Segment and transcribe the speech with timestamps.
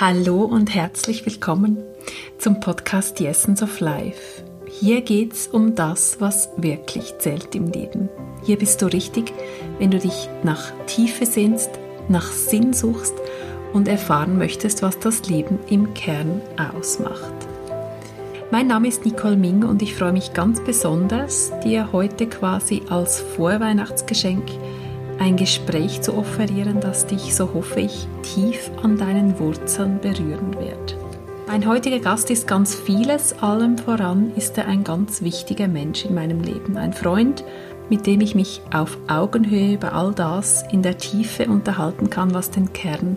[0.00, 1.76] Hallo und herzlich willkommen
[2.38, 4.42] zum Podcast The Essence of Life.
[4.66, 8.08] Hier geht's um das, was wirklich zählt im Leben.
[8.42, 9.34] Hier bist du richtig,
[9.78, 11.68] wenn du dich nach Tiefe sehnst,
[12.08, 13.12] nach Sinn suchst
[13.74, 17.34] und erfahren möchtest, was das Leben im Kern ausmacht.
[18.50, 23.20] Mein Name ist Nicole Ming und ich freue mich ganz besonders, dir heute quasi als
[23.20, 24.44] Vorweihnachtsgeschenk
[25.22, 30.96] ein Gespräch zu offerieren, das dich, so hoffe ich, tief an deinen Wurzeln berühren wird.
[31.46, 36.14] Mein heutiger Gast ist ganz vieles, allem voran ist er ein ganz wichtiger Mensch in
[36.14, 37.44] meinem Leben, ein Freund,
[37.88, 42.50] mit dem ich mich auf Augenhöhe über all das in der Tiefe unterhalten kann, was
[42.50, 43.16] den Kern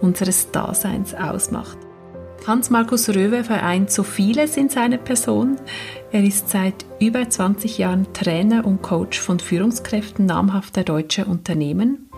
[0.00, 1.78] unseres Daseins ausmacht.
[2.46, 5.56] Hans-Markus Röwe vereint so vieles in seiner Person.
[6.12, 12.08] Er ist seit über 20 Jahren Trainer und Coach von Führungskräften namhafter deutscher Unternehmen.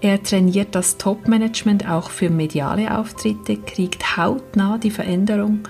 [0.00, 5.60] Er trainiert das Top-Management auch für mediale Auftritte, kriegt hautnah die Veränderung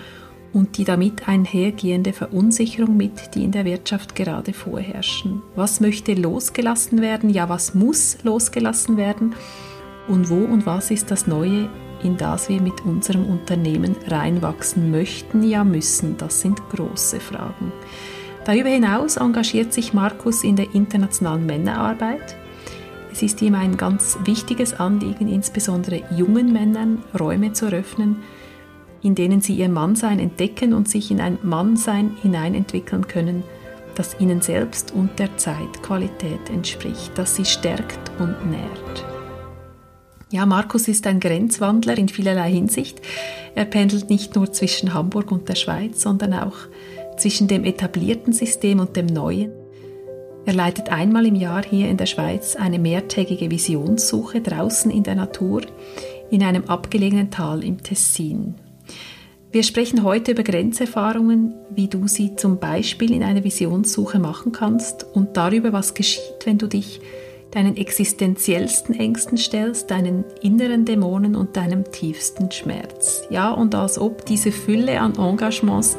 [0.52, 5.40] und die damit einhergehende Verunsicherung mit, die in der Wirtschaft gerade vorherrschen.
[5.54, 7.30] Was möchte losgelassen werden?
[7.30, 9.34] Ja, was muss losgelassen werden?
[10.06, 11.70] Und wo und was ist das Neue
[12.02, 17.72] in das wir mit unserem Unternehmen reinwachsen möchten, ja müssen, das sind große Fragen.
[18.44, 22.36] Darüber hinaus engagiert sich Markus in der internationalen Männerarbeit.
[23.10, 28.22] Es ist ihm ein ganz wichtiges Anliegen, insbesondere jungen Männern Räume zu öffnen,
[29.02, 33.42] in denen sie ihr Mannsein entdecken und sich in ein Mannsein hineinentwickeln können,
[33.94, 39.15] das ihnen selbst und der Zeit Qualität entspricht, das sie stärkt und nährt.
[40.32, 43.00] Ja, Markus ist ein Grenzwandler in vielerlei Hinsicht.
[43.54, 46.56] Er pendelt nicht nur zwischen Hamburg und der Schweiz, sondern auch
[47.16, 49.52] zwischen dem etablierten System und dem neuen.
[50.44, 55.14] Er leitet einmal im Jahr hier in der Schweiz eine mehrtägige Visionssuche draußen in der
[55.14, 55.62] Natur
[56.28, 58.56] in einem abgelegenen Tal im Tessin.
[59.52, 65.06] Wir sprechen heute über Grenzerfahrungen, wie du sie zum Beispiel in einer Visionssuche machen kannst
[65.14, 67.00] und darüber, was geschieht, wenn du dich
[67.56, 73.22] deinen existenziellsten Ängsten stellst, deinen inneren Dämonen und deinem tiefsten Schmerz.
[73.30, 75.96] Ja, und als ob diese Fülle an Engagements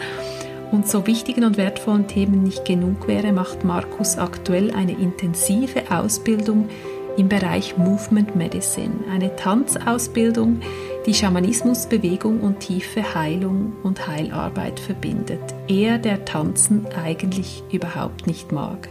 [0.71, 6.69] und so wichtigen und wertvollen Themen nicht genug wäre, macht Markus aktuell eine intensive Ausbildung
[7.17, 10.59] im Bereich Movement Medicine, eine Tanzausbildung,
[11.07, 15.41] die Schamanismus, Bewegung und tiefe Heilung und Heilarbeit verbindet.
[15.67, 18.89] Er, der Tanzen eigentlich überhaupt nicht mag.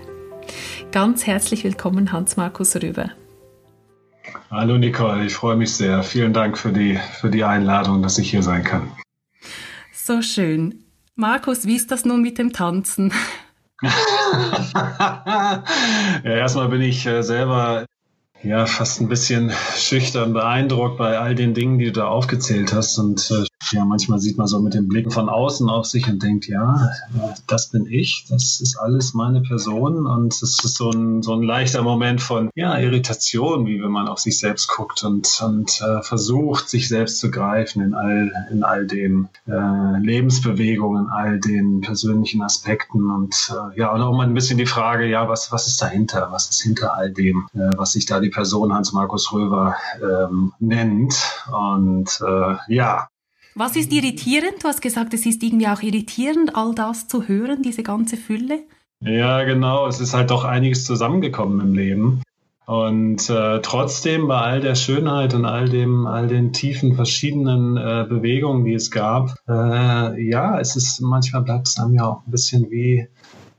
[0.93, 3.11] Ganz herzlich willkommen, Hans-Markus Rüber.
[4.51, 6.03] Hallo Nicole, ich freue mich sehr.
[6.03, 8.91] Vielen Dank für die, für die Einladung, dass ich hier sein kann.
[9.93, 10.85] So schön.
[11.15, 13.13] Markus, wie ist das nun mit dem Tanzen?
[13.83, 15.63] ja,
[16.25, 17.87] erstmal bin ich äh, selber
[18.43, 22.99] ja fast ein bisschen schüchtern beeindruckt bei all den Dingen, die du da aufgezählt hast.
[22.99, 26.23] Und äh, ja, manchmal sieht man so mit dem Blick von außen auf sich und
[26.23, 26.91] denkt, ja,
[27.47, 30.07] das bin ich, das ist alles meine Person.
[30.07, 34.09] Und es ist so ein, so ein leichter Moment von ja, Irritation, wie wenn man
[34.09, 38.63] auf sich selbst guckt und, und äh, versucht, sich selbst zu greifen in all, in
[38.63, 43.11] all den äh, Lebensbewegungen, all den persönlichen Aspekten.
[43.11, 46.29] Und äh, ja, und auch mal ein bisschen die Frage, ja, was, was ist dahinter?
[46.31, 51.15] Was ist hinter all dem, äh, was sich da die Person Hans-Markus Röver ähm, nennt?
[51.51, 53.09] Und äh, ja,
[53.57, 54.63] was ist irritierend?
[54.63, 58.61] Du hast gesagt, es ist irgendwie auch irritierend, all das zu hören, diese ganze Fülle.
[59.01, 59.87] Ja, genau.
[59.89, 62.23] Es ist halt doch einiges zusammengekommen im Leben.
[62.67, 68.07] Und äh, trotzdem bei all der Schönheit und all dem, all den tiefen verschiedenen äh,
[68.09, 72.31] Bewegungen, die es gab, äh, ja, es ist manchmal bleibt es einem ja auch ein
[72.31, 73.07] bisschen wie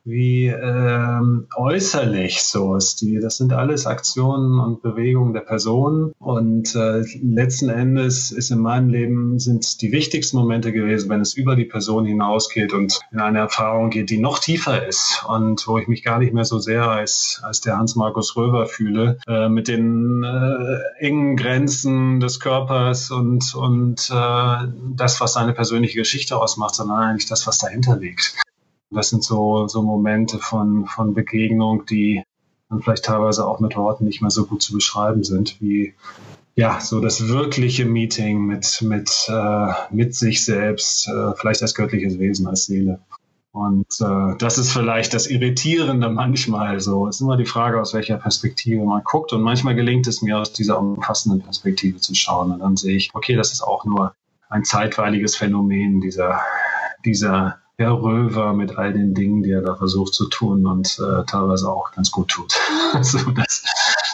[0.07, 3.01] wie ähm, äußerlich so ist.
[3.01, 6.13] Die, das sind alles Aktionen und Bewegungen der Person.
[6.17, 11.33] Und äh, letzten Endes ist in meinem Leben sind die wichtigsten Momente gewesen, wenn es
[11.33, 15.77] über die Person hinausgeht und in eine Erfahrung geht, die noch tiefer ist und wo
[15.77, 19.67] ich mich gar nicht mehr so sehr als, als der Hans-Markus Röver fühle, äh, mit
[19.67, 26.75] den äh, engen Grenzen des Körpers und, und äh, das, was seine persönliche Geschichte ausmacht,
[26.75, 28.35] sondern eigentlich das, was dahinter liegt.
[28.89, 32.23] Das sind so, so Momente von, von Begegnung, die
[32.69, 35.93] dann vielleicht teilweise auch mit Worten nicht mehr so gut zu beschreiben sind, wie
[36.55, 42.17] ja, so das wirkliche Meeting mit, mit, äh, mit sich selbst, äh, vielleicht als göttliches
[42.17, 42.99] Wesen, als Seele.
[43.51, 47.07] Und äh, das ist vielleicht das Irritierende manchmal so.
[47.07, 49.33] Es ist immer die Frage, aus welcher Perspektive man guckt.
[49.33, 52.51] Und manchmal gelingt es mir, aus dieser umfassenden Perspektive zu schauen.
[52.51, 54.15] Und dann sehe ich, okay, das ist auch nur
[54.49, 56.41] ein zeitweiliges Phänomen dieser,
[57.05, 61.23] dieser Herr Röver mit all den Dingen, die er da versucht zu tun und äh,
[61.25, 62.55] teilweise auch ganz gut tut.
[62.93, 63.63] also das,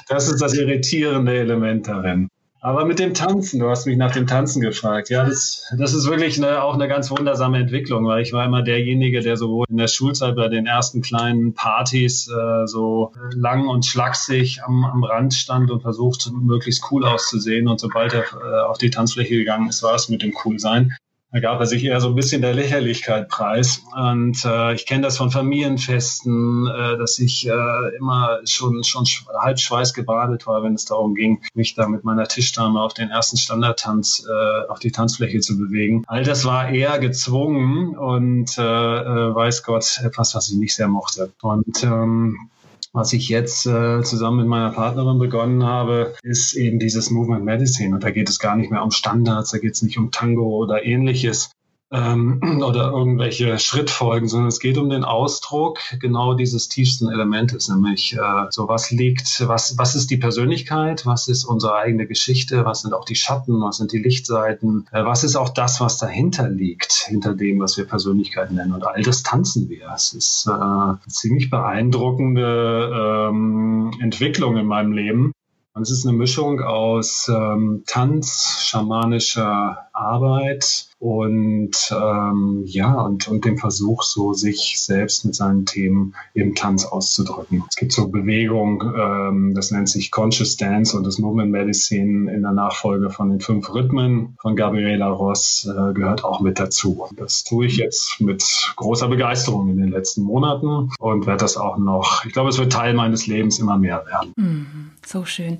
[0.10, 2.28] das ist das irritierende Element darin.
[2.60, 5.10] Aber mit dem Tanzen, du hast mich nach dem Tanzen gefragt.
[5.10, 8.64] Ja, das, das ist wirklich eine, auch eine ganz wundersame Entwicklung, weil ich war immer
[8.64, 13.86] derjenige, der sowohl in der Schulzeit bei den ersten kleinen Partys äh, so lang und
[13.86, 17.68] schlaksig am, am Rand stand und versucht, möglichst cool auszusehen.
[17.70, 20.94] Und sobald er äh, auf die Tanzfläche gegangen ist, war es mit dem Coolsein.
[21.34, 23.82] Da gab er sich eher so ein bisschen der Lächerlichkeit preis.
[23.96, 29.04] Und äh, ich kenne das von Familienfesten, äh, dass ich äh, immer schon, schon
[29.42, 33.38] halb schweißgebadet war, wenn es darum ging, mich da mit meiner Tischdame auf den ersten
[33.38, 36.04] Standardtanz äh, auf die Tanzfläche zu bewegen.
[36.06, 40.88] All das war eher gezwungen und äh, äh, weiß Gott etwas, was ich nicht sehr
[40.88, 41.32] mochte.
[41.42, 42.52] Und ähm,
[42.94, 47.96] was ich jetzt äh, zusammen mit meiner Partnerin begonnen habe, ist eben dieses Movement Medicine.
[47.96, 50.58] Und da geht es gar nicht mehr um Standards, da geht es nicht um Tango
[50.58, 51.52] oder ähnliches,
[51.94, 58.14] ähm, oder irgendwelche Schrittfolgen, sondern es geht um den Ausdruck genau dieses tiefsten Elementes, nämlich
[58.14, 62.82] äh, so was liegt, was, was ist die Persönlichkeit, was ist unsere eigene Geschichte, was
[62.82, 66.50] sind auch die Schatten, was sind die Lichtseiten, äh, was ist auch das, was dahinter
[66.50, 68.74] liegt, hinter dem, was wir Persönlichkeit nennen.
[68.74, 69.92] Und all das tanzen wir.
[69.96, 75.34] Es ist äh, eine ziemlich beeindruckende ähm, Entwicklung in meinem Leben.
[75.76, 83.46] Und es ist eine Mischung aus ähm, Tanz, schamanischer Arbeit und ähm, ja und, und
[83.46, 87.64] dem Versuch, so sich selbst mit seinen Themen im Tanz auszudrücken.
[87.70, 92.42] Es gibt so Bewegung, ähm, das nennt sich Conscious Dance und das Movement Medicine in
[92.42, 97.06] der Nachfolge von den fünf Rhythmen von Gabriela Ross äh, gehört auch mit dazu.
[97.16, 101.78] Das tue ich jetzt mit großer Begeisterung in den letzten Monaten und werde das auch
[101.78, 104.34] noch, ich glaube, es wird Teil meines Lebens immer mehr werden.
[104.38, 104.92] Mhm.
[105.06, 105.58] So schön.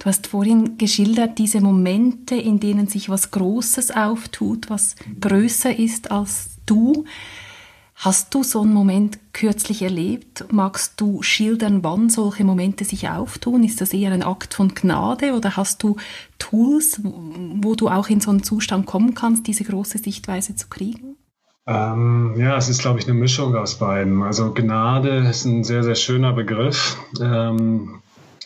[0.00, 6.10] Du hast vorhin geschildert, diese Momente, in denen sich was Großes auftut, was größer ist
[6.10, 7.04] als du.
[7.94, 10.46] Hast du so einen Moment kürzlich erlebt?
[10.50, 13.62] Magst du schildern, wann solche Momente sich auftun?
[13.62, 15.96] Ist das eher ein Akt von Gnade oder hast du
[16.38, 21.16] Tools, wo du auch in so einen Zustand kommen kannst, diese große Sichtweise zu kriegen?
[21.66, 24.22] Ähm, ja, es ist, glaube ich, eine Mischung aus beiden.
[24.22, 26.96] Also Gnade ist ein sehr, sehr schöner Begriff.
[27.20, 28.00] Ähm,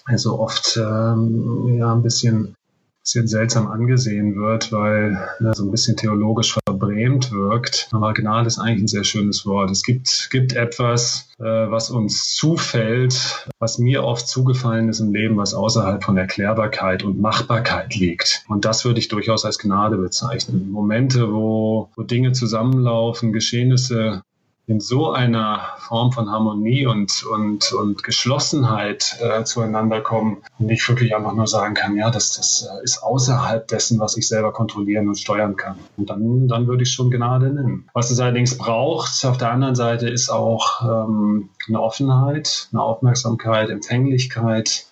[0.04, 2.56] also oft ähm, ja ein bisschen,
[3.04, 7.88] bisschen seltsam angesehen wird, weil äh, so ein bisschen theologisch verbrämt wirkt.
[7.92, 9.70] Aber Gnade ist eigentlich ein sehr schönes Wort.
[9.70, 15.36] Es gibt, gibt etwas, äh, was uns zufällt, was mir oft zugefallen ist im Leben,
[15.36, 18.42] was außerhalb von Erklärbarkeit und Machbarkeit liegt.
[18.48, 20.70] Und das würde ich durchaus als Gnade bezeichnen.
[20.70, 24.22] Momente, wo, wo Dinge zusammenlaufen, Geschehnisse
[24.66, 30.88] in so einer Form von Harmonie und, und, und Geschlossenheit äh, zueinander kommen und ich
[30.88, 34.52] wirklich einfach nur sagen kann, ja, das, das äh, ist außerhalb dessen, was ich selber
[34.52, 35.76] kontrollieren und steuern kann.
[35.98, 37.88] Und dann, dann würde ich schon Gnade nennen.
[37.92, 43.68] Was es allerdings braucht, auf der anderen Seite, ist auch ähm, eine Offenheit, eine Aufmerksamkeit,
[43.68, 44.86] Empfänglichkeit,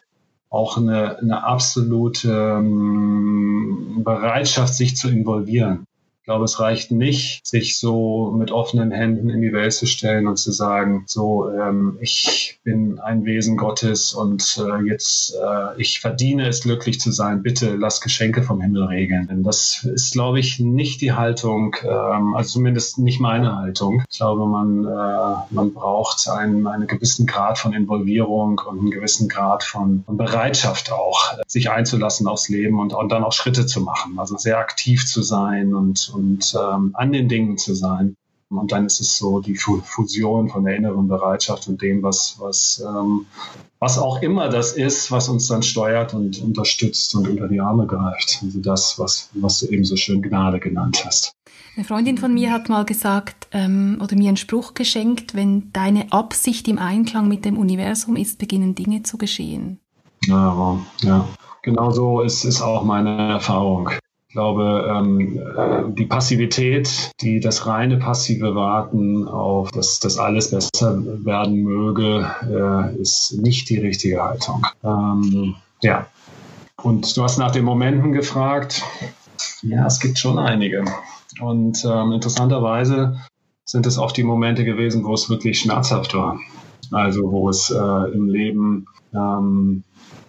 [0.51, 5.87] auch eine, eine absolute ähm, Bereitschaft, sich zu involvieren.
[6.23, 10.29] Ich glaube, es reicht nicht, sich so mit offenen Händen in die Welt zu stellen
[10.29, 15.99] und zu sagen, so, ähm, ich bin ein Wesen Gottes und äh, jetzt, äh, ich
[15.99, 17.43] verdiene es, glücklich zu sein.
[17.43, 19.27] Bitte lass Geschenke vom Himmel regeln.
[19.27, 24.05] Denn das ist, glaube ich, nicht die Haltung, ähm, also zumindest nicht meine Haltung.
[24.09, 29.29] Ich glaube, man, äh, man braucht einen, einen gewissen Grad von Involvierung und einen gewissen
[29.29, 33.81] Grad von, von Bereitschaft auch, sich einzulassen aufs Leben und, und dann auch Schritte zu
[33.81, 34.21] machen.
[34.21, 38.17] Also sehr aktiv zu sein und und ähm, an den Dingen zu sein.
[38.49, 42.85] Und dann ist es so die Fusion von der inneren Bereitschaft und dem, was, was,
[42.87, 43.25] ähm,
[43.79, 47.87] was auch immer das ist, was uns dann steuert und unterstützt und unter die Arme
[47.87, 48.41] greift.
[48.43, 51.35] Also das, was, was du eben so schön Gnade genannt hast.
[51.75, 56.13] Eine Freundin von mir hat mal gesagt ähm, oder mir einen Spruch geschenkt, wenn deine
[56.13, 59.81] Absicht im Einklang mit dem Universum ist, beginnen Dinge zu geschehen.
[60.27, 61.27] Ja, ja.
[61.63, 63.91] Genau so ist, ist auch meine Erfahrung.
[64.33, 70.51] Ich glaube, ähm, äh, die Passivität, die das reine passive Warten auf, dass das alles
[70.51, 74.67] besser werden möge, äh, ist nicht die richtige Haltung.
[74.83, 76.07] Ähm, ja.
[76.83, 78.83] Und du hast nach den Momenten gefragt.
[79.61, 80.87] Ja, es gibt schon einige.
[81.39, 83.21] Und ähm, interessanterweise
[83.67, 86.41] sind es auch die Momente gewesen, wo es wirklich schmerzhaft war.
[86.91, 88.87] Also wo es äh, im Leben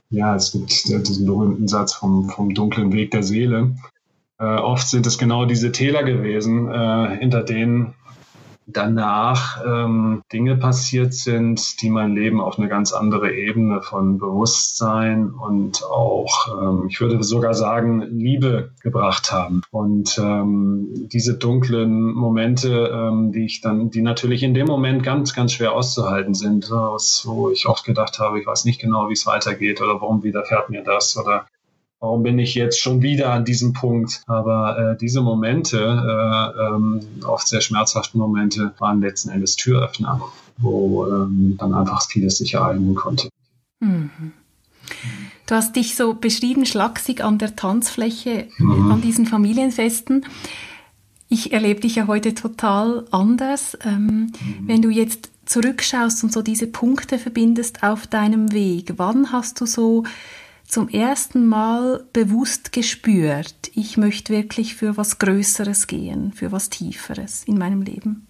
[0.10, 3.74] ja, es gibt diesen berühmten Satz vom, vom dunklen Weg der Seele.
[4.44, 7.94] Äh, oft sind es genau diese Täler gewesen, äh, hinter denen
[8.68, 15.30] danach ähm, Dinge passiert sind, die mein Leben auf eine ganz andere Ebene von Bewusstsein
[15.32, 19.62] und auch, ähm, ich würde sogar sagen, Liebe gebracht haben.
[19.72, 25.34] Und ähm, diese dunklen Momente, ähm, die ich dann, die natürlich in dem Moment ganz,
[25.34, 29.26] ganz schwer auszuhalten sind, wo ich oft gedacht habe, ich weiß nicht genau, wie es
[29.26, 31.46] weitergeht oder warum widerfährt mir das oder
[32.04, 34.24] warum bin ich jetzt schon wieder an diesem Punkt?
[34.28, 40.22] Aber äh, diese Momente, äh, ähm, oft sehr schmerzhaften Momente, waren letzten Endes Türöffner,
[40.58, 43.30] wo ähm, dann einfach vieles sich ereignen konnte.
[43.80, 44.34] Mhm.
[45.46, 48.92] Du hast dich so beschrieben, schlaksig an der Tanzfläche mhm.
[48.92, 50.26] an diesen Familienfesten.
[51.30, 53.78] Ich erlebe dich ja heute total anders.
[53.86, 54.68] Ähm, mhm.
[54.68, 59.66] Wenn du jetzt zurückschaust und so diese Punkte verbindest auf deinem Weg, wann hast du
[59.66, 60.04] so
[60.74, 67.44] zum ersten Mal bewusst gespürt, ich möchte wirklich für was Größeres gehen, für was Tieferes
[67.44, 68.26] in meinem Leben?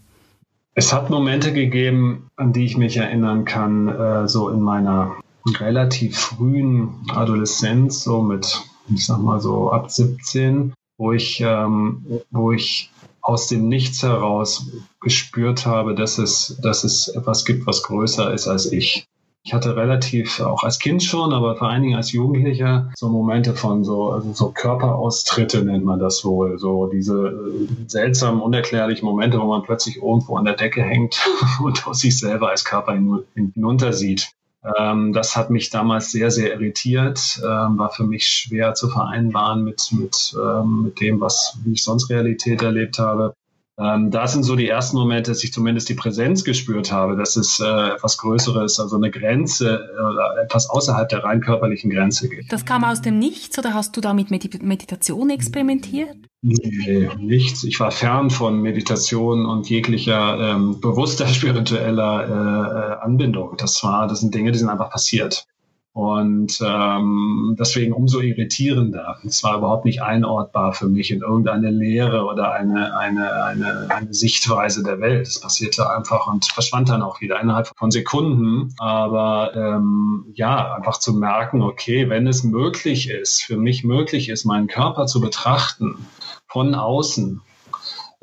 [0.75, 5.15] Es hat Momente gegeben, an die ich mich erinnern kann, äh, so in meiner
[5.57, 8.61] relativ frühen Adoleszenz, so mit,
[8.93, 14.69] ich sag mal so ab 17, wo ich, ähm, wo ich aus dem Nichts heraus
[14.99, 19.07] gespürt habe, dass es, dass es etwas gibt, was größer ist als ich.
[19.45, 23.53] Ich hatte relativ, auch als Kind schon, aber vor allen Dingen als Jugendlicher, so Momente
[23.53, 26.57] von so, also so Körperaustritte nennt man das wohl.
[26.57, 31.19] So diese äh, seltsamen, unerklärlichen Momente, wo man plötzlich irgendwo an der Decke hängt
[31.61, 32.97] und aus sich selber als Körper
[33.33, 34.31] hinunter sieht.
[34.77, 39.65] Ähm, das hat mich damals sehr, sehr irritiert, ähm, war für mich schwer zu vereinbaren
[39.65, 43.33] mit, mit, ähm, mit dem, was wie ich sonst Realität erlebt habe.
[43.79, 47.35] Ähm, da sind so die ersten Momente, dass ich zumindest die Präsenz gespürt habe, dass
[47.35, 52.29] es äh, etwas Größeres, also eine Grenze oder äh, etwas außerhalb der rein körperlichen Grenze
[52.29, 52.51] geht.
[52.51, 56.15] Das kam aus dem Nichts oder hast du da mit Meditation experimentiert?
[56.43, 57.63] Nee, nichts.
[57.63, 63.55] Ich war fern von Meditation und jeglicher ähm, bewusster spiritueller äh, äh Anbindung.
[63.57, 65.47] Das war, das sind Dinge, die sind einfach passiert.
[65.93, 69.19] Und ähm, deswegen umso irritierender.
[69.23, 74.11] Es war überhaupt nicht einortbar für mich in irgendeine Lehre oder eine, eine, eine, eine
[74.11, 75.27] Sichtweise der Welt.
[75.27, 78.73] Es passierte einfach und verschwand dann auch wieder innerhalb von Sekunden.
[78.79, 84.45] Aber ähm, ja, einfach zu merken, okay, wenn es möglich ist, für mich möglich ist,
[84.45, 86.07] meinen Körper zu betrachten
[86.47, 87.41] von außen,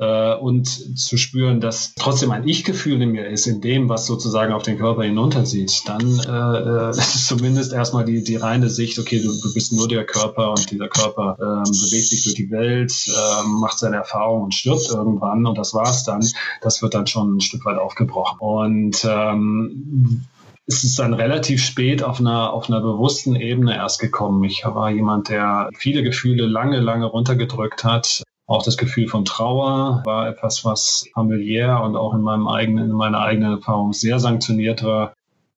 [0.01, 0.67] äh, und
[0.97, 4.79] zu spüren, dass trotzdem ein Ich-Gefühl in mir ist, in dem, was sozusagen auf den
[4.79, 9.53] Körper hinuntersieht, dann äh, äh ist zumindest erstmal die, die reine Sicht, okay, du, du
[9.53, 13.77] bist nur der Körper und dieser Körper ähm, bewegt sich durch die Welt, ähm, macht
[13.77, 16.25] seine Erfahrungen und stirbt irgendwann und das war's dann.
[16.61, 18.39] Das wird dann schon ein Stück weit aufgebrochen.
[18.39, 20.25] Und ähm,
[20.65, 24.43] es ist dann relativ spät auf einer, auf einer bewussten Ebene erst gekommen.
[24.45, 30.01] Ich war jemand, der viele Gefühle lange, lange runtergedrückt hat, auch das Gefühl von Trauer
[30.05, 34.83] war etwas, was familiär und auch in meinem eigenen, in meiner eigenen Erfahrung sehr sanktioniert
[34.83, 35.13] war.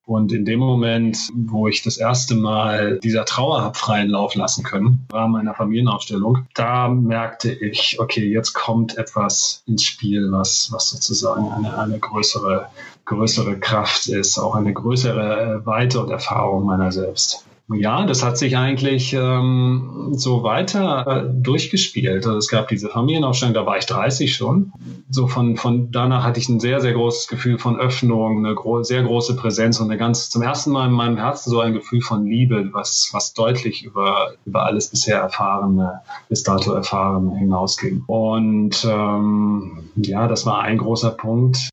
[0.06, 4.62] Und in dem Moment, wo ich das erste Mal dieser Trauer habe freien Lauf lassen
[4.62, 10.90] können, war meiner Familienaufstellung, da merkte ich, okay, jetzt kommt etwas ins Spiel, was, was
[10.90, 12.68] sozusagen eine, eine größere,
[13.06, 17.44] größere Kraft ist, auch eine größere Weite und Erfahrung meiner selbst.
[17.72, 22.26] Ja, das hat sich eigentlich ähm, so weiter äh, durchgespielt.
[22.26, 24.72] Also es gab diese Familienaufstellung, da war ich 30 schon.
[25.08, 28.82] So von, von danach hatte ich ein sehr, sehr großes Gefühl von Öffnung, eine gro
[28.82, 32.02] sehr große Präsenz und eine ganz zum ersten Mal in meinem Herzen so ein Gefühl
[32.02, 38.04] von Liebe, was, was deutlich über, über alles bisher Erfahrene, bis dato Erfahrene hinausging.
[38.06, 41.70] Und ähm, ja, das war ein großer Punkt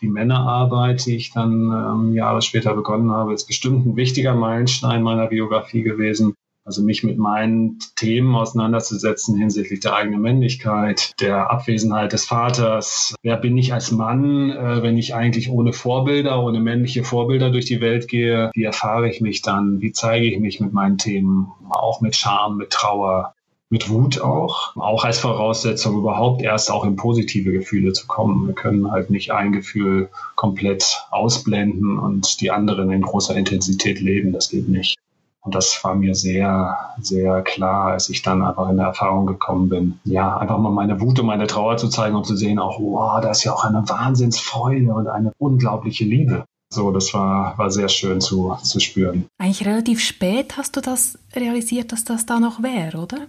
[0.00, 5.02] die Männerarbeit, die ich dann ähm, Jahre später begonnen habe, ist bestimmt ein wichtiger Meilenstein
[5.02, 6.34] meiner Biografie gewesen.
[6.64, 13.14] Also mich mit meinen Themen auseinanderzusetzen hinsichtlich der eigenen Männlichkeit, der Abwesenheit des Vaters.
[13.22, 17.64] Wer bin ich als Mann, äh, wenn ich eigentlich ohne Vorbilder, ohne männliche Vorbilder durch
[17.64, 18.50] die Welt gehe?
[18.54, 19.80] Wie erfahre ich mich dann?
[19.80, 21.50] Wie zeige ich mich mit meinen Themen?
[21.70, 23.34] Auch mit Scham, mit Trauer,
[23.70, 28.48] mit Wut auch, auch als Voraussetzung überhaupt erst auch in positive Gefühle zu kommen.
[28.48, 34.32] Wir können halt nicht ein Gefühl komplett ausblenden und die anderen in großer Intensität leben.
[34.32, 34.96] Das geht nicht.
[35.42, 39.68] Und das war mir sehr, sehr klar, als ich dann einfach in der Erfahrung gekommen
[39.68, 40.00] bin.
[40.04, 43.20] Ja, einfach mal meine Wut und meine Trauer zu zeigen und zu sehen, auch, wow,
[43.22, 46.44] da ist ja auch eine Wahnsinnsfreude und eine unglaubliche Liebe.
[46.72, 49.26] So, das war, war sehr schön zu, zu spüren.
[49.38, 53.26] Eigentlich relativ spät hast du das realisiert, dass das da noch wäre, oder?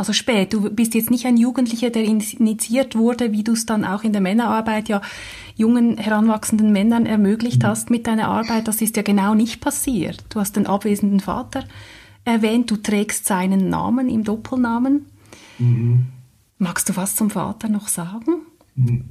[0.00, 3.84] Also spät, du bist jetzt nicht ein Jugendlicher, der initiiert wurde, wie du es dann
[3.84, 5.02] auch in der Männerarbeit ja
[5.56, 8.66] jungen, heranwachsenden Männern ermöglicht hast mit deiner Arbeit.
[8.66, 10.24] Das ist ja genau nicht passiert.
[10.30, 11.64] Du hast den abwesenden Vater
[12.24, 15.04] erwähnt, du trägst seinen Namen im Doppelnamen.
[15.58, 16.06] Mhm.
[16.56, 18.36] Magst du was zum Vater noch sagen?
[18.76, 19.04] Mhm.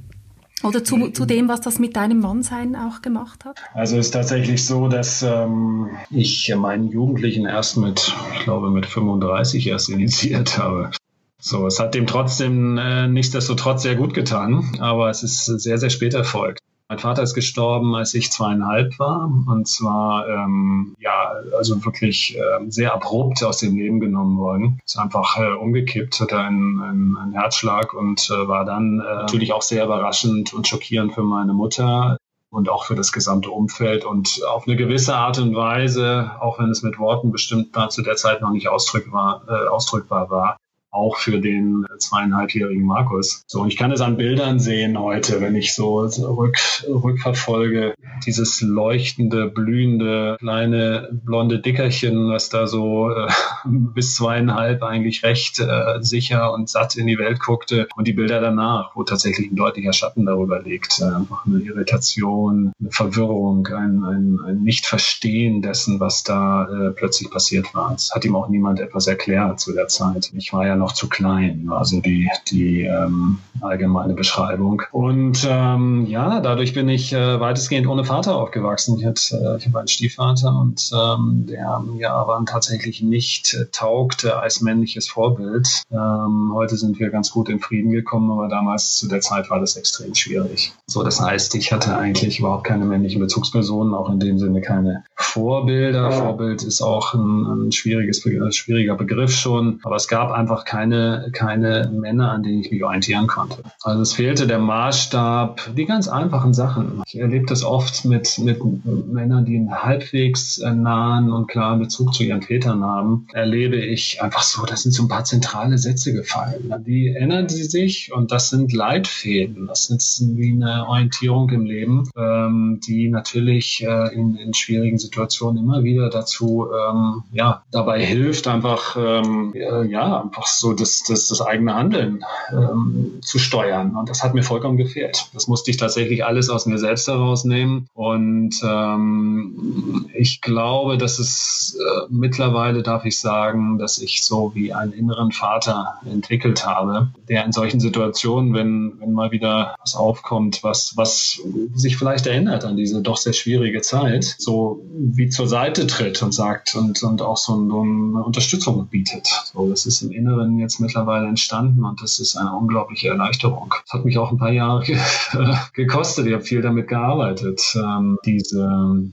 [0.62, 3.58] Oder zu, zu dem, was das mit deinem Mannsein auch gemacht hat?
[3.74, 8.86] Also es ist tatsächlich so, dass ähm, ich meinen Jugendlichen erst mit, ich glaube, mit
[8.86, 10.90] 35 erst initiiert habe.
[11.38, 15.90] So, es hat dem trotzdem äh, nichtsdestotrotz sehr gut getan, aber es ist sehr, sehr
[15.90, 16.60] spät erfolgt.
[16.90, 19.30] Mein Vater ist gestorben, als ich zweieinhalb war.
[19.46, 24.80] Und zwar, ähm, ja, also wirklich äh, sehr abrupt aus dem Leben genommen worden.
[24.84, 29.52] Ist einfach äh, umgekippt, hatte einen, einen, einen Herzschlag und äh, war dann äh, natürlich
[29.52, 32.16] auch sehr überraschend und schockierend für meine Mutter
[32.50, 36.70] und auch für das gesamte Umfeld und auf eine gewisse Art und Weise, auch wenn
[36.70, 40.56] es mit Worten bestimmt zu der Zeit noch nicht ausdrückbar, äh, ausdrückbar war,
[40.90, 43.44] auch für den zweieinhalbjährigen Markus.
[43.46, 47.94] So, ich kann es an Bildern sehen heute, wenn ich so rück, rückverfolge,
[48.26, 53.28] dieses leuchtende, blühende, kleine, blonde Dickerchen, was da so äh,
[53.64, 58.40] bis zweieinhalb eigentlich recht äh, sicher und satt in die Welt guckte und die Bilder
[58.40, 61.00] danach, wo tatsächlich ein deutlicher Schatten darüber liegt.
[61.00, 67.30] Äh, einfach eine Irritation, eine Verwirrung, ein, ein, ein Nicht-Verstehen dessen, was da äh, plötzlich
[67.30, 67.94] passiert war.
[67.94, 70.32] Es hat ihm auch niemand etwas erklärt zu der Zeit.
[70.34, 74.82] Ich war ja noch zu klein, also die, die ähm, allgemeine Beschreibung.
[74.90, 78.98] Und ähm, ja, dadurch bin ich äh, weitestgehend ohne Vater aufgewachsen.
[78.98, 83.66] Ich, hatte, äh, ich habe einen Stiefvater und ähm, der ja aber tatsächlich nicht äh,
[83.70, 85.82] taugte als männliches Vorbild.
[85.92, 89.60] Ähm, heute sind wir ganz gut in Frieden gekommen, aber damals zu der Zeit war
[89.60, 90.72] das extrem schwierig.
[90.86, 95.04] So, das heißt, ich hatte eigentlich überhaupt keine männlichen Bezugspersonen, auch in dem Sinne keine
[95.14, 96.10] Vorbilder.
[96.10, 98.22] Vorbild ist auch ein, ein schwieriges,
[98.56, 103.26] schwieriger Begriff schon, aber es gab einfach keine, keine Männer, an denen ich mich orientieren
[103.26, 103.56] konnte.
[103.82, 107.02] Also es fehlte der Maßstab, die ganz einfachen Sachen.
[107.08, 112.14] Ich erlebe das oft mit, mit Männern, die einen halbwegs äh, nahen und klaren Bezug
[112.14, 116.12] zu ihren Vätern haben, erlebe ich einfach so, das sind so ein paar zentrale Sätze
[116.12, 116.72] gefallen.
[116.86, 119.66] Die ändern sie sich und das sind Leitfäden.
[119.66, 125.64] Das ist wie eine Orientierung im Leben, ähm, die natürlich äh, in, in schwierigen Situationen
[125.64, 129.52] immer wieder dazu, ähm, ja, dabei hilft, einfach, ähm,
[129.88, 133.96] ja, einfach so das, das, das eigene Handeln ähm, zu steuern.
[133.96, 135.26] Und das hat mir vollkommen gefehlt.
[135.32, 137.88] Das musste ich tatsächlich alles aus mir selbst herausnehmen.
[137.94, 144.72] Und ähm, ich glaube, dass es äh, mittlerweile, darf ich sagen, dass ich so wie
[144.72, 150.62] einen inneren Vater entwickelt habe, der in solchen Situationen, wenn, wenn mal wieder was aufkommt,
[150.62, 151.40] was, was
[151.74, 156.32] sich vielleicht erinnert an diese doch sehr schwierige Zeit, so wie zur Seite tritt und
[156.32, 159.26] sagt und, und auch so, eine Unterstützung bietet.
[159.52, 163.72] So, das ist im Inneren Unternehmen jetzt mittlerweile entstanden und das ist eine unglaubliche Erleichterung.
[163.84, 164.84] Das hat mich auch ein paar Jahre
[165.74, 166.26] gekostet.
[166.26, 167.60] Ich habe viel damit gearbeitet.
[167.76, 168.68] Ähm, diese,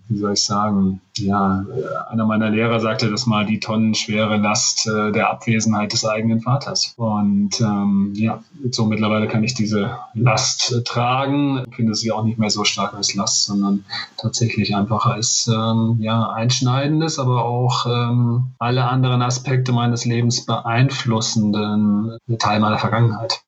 [0.10, 4.88] wie soll ich sagen, ja, äh, einer meiner Lehrer sagte das mal, die tonnenschwere Last
[4.88, 6.94] äh, der Abwesenheit des eigenen Vaters.
[6.98, 12.40] Und ähm, ja, so mittlerweile kann ich diese Last äh, tragen, finde sie auch nicht
[12.40, 13.86] mehr so stark als Last, sondern
[14.18, 22.18] tatsächlich einfach als ähm, ja, einschneidendes, aber auch ähm, alle anderen Aspekte meines Lebens beeinflussenden
[22.40, 23.42] Teil meiner Vergangenheit.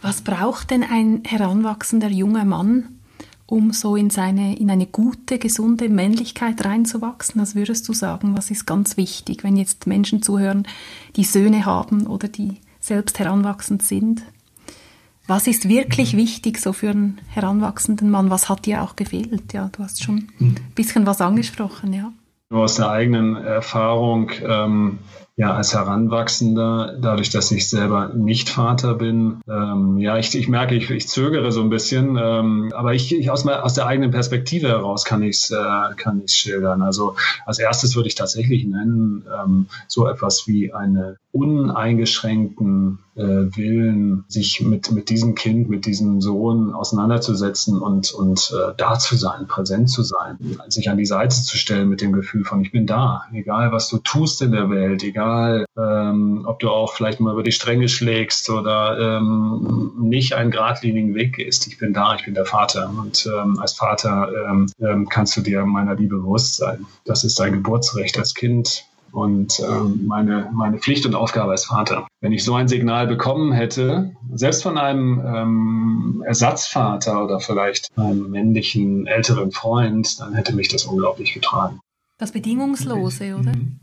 [0.00, 2.97] Was braucht denn ein heranwachsender junger Mann,
[3.48, 7.40] um so in, seine, in eine gute, gesunde Männlichkeit reinzuwachsen?
[7.40, 10.68] Was würdest du sagen, was ist ganz wichtig, wenn jetzt Menschen zuhören,
[11.16, 14.22] die Söhne haben oder die selbst heranwachsend sind?
[15.26, 18.30] Was ist wirklich wichtig so für einen heranwachsenden Mann?
[18.30, 19.52] Was hat dir auch gefehlt?
[19.52, 22.12] Ja, du hast schon ein bisschen was angesprochen, ja.
[22.50, 24.98] Nur aus der eigenen Erfahrung ähm,
[25.38, 30.74] ja, als Heranwachsender, dadurch, dass ich selber nicht Vater bin, ähm, ja, ich, ich merke,
[30.74, 34.66] ich, ich zögere so ein bisschen, ähm, aber ich, ich aus, aus der eigenen Perspektive
[34.66, 36.82] heraus kann ich es äh, kann ich's schildern.
[36.82, 37.14] Also
[37.46, 44.90] als erstes würde ich tatsächlich nennen, ähm, so etwas wie eine uneingeschränkten Willen, sich mit,
[44.92, 50.02] mit diesem Kind, mit diesem Sohn auseinanderzusetzen und, und äh, da zu sein, präsent zu
[50.02, 53.72] sein, sich an die Seite zu stellen mit dem Gefühl von, ich bin da, egal
[53.72, 57.52] was du tust in der Welt, egal ähm, ob du auch vielleicht mal über die
[57.52, 61.66] Stränge schlägst oder ähm, nicht einen geradlinigen Weg gehst.
[61.66, 65.40] Ich bin da, ich bin der Vater und ähm, als Vater ähm, ähm, kannst du
[65.40, 66.86] dir meiner Liebe bewusst sein.
[67.04, 72.06] Das ist dein Geburtsrecht als Kind und ähm, meine, meine Pflicht und Aufgabe als Vater.
[72.20, 78.30] Wenn ich so ein Signal bekommen hätte, selbst von einem ähm, Ersatzvater oder vielleicht einem
[78.30, 81.80] männlichen älteren Freund, dann hätte mich das unglaublich getragen.
[82.18, 83.56] Das Bedingungslose, oder?
[83.56, 83.80] Mhm.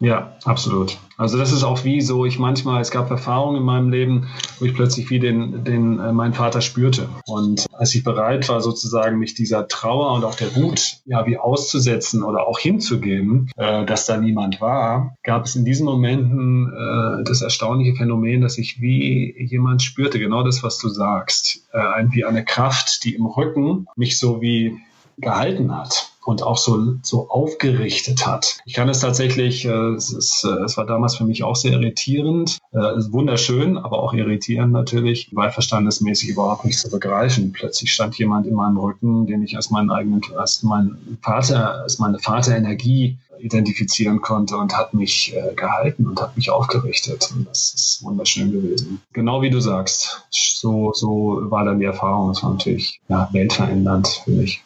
[0.00, 0.98] Ja, absolut.
[1.16, 4.26] Also das ist auch wie so, ich manchmal, es gab Erfahrungen in meinem Leben,
[4.58, 7.08] wo ich plötzlich wie den, den äh, meinen Vater spürte.
[7.26, 11.38] Und als ich bereit war, sozusagen mich dieser Trauer und auch der Wut ja wie
[11.38, 17.24] auszusetzen oder auch hinzugeben, äh, dass da niemand war, gab es in diesen Momenten äh,
[17.24, 22.24] das erstaunliche Phänomen, dass ich wie jemand spürte, genau das, was du sagst, äh, wie
[22.24, 24.76] eine Kraft, die im Rücken mich so wie
[25.18, 28.58] gehalten hat und auch so, so aufgerichtet hat.
[28.64, 31.72] Ich kann es tatsächlich, äh, es, ist, äh, es war damals für mich auch sehr
[31.72, 37.52] irritierend, äh, wunderschön, aber auch irritierend natürlich, weil verstandesmäßig überhaupt nicht zu begreifen.
[37.52, 41.98] Plötzlich stand jemand in meinem Rücken, den ich als meinen eigenen, als mein Vater, als
[41.98, 47.30] meine Vaterenergie identifizieren konnte und hat mich äh, gehalten und hat mich aufgerichtet.
[47.34, 49.02] Und das ist wunderschön gewesen.
[49.12, 50.22] Genau wie du sagst.
[50.30, 52.28] So, so war dann die Erfahrung.
[52.28, 54.62] Das war natürlich ja, weltverändernd für mich.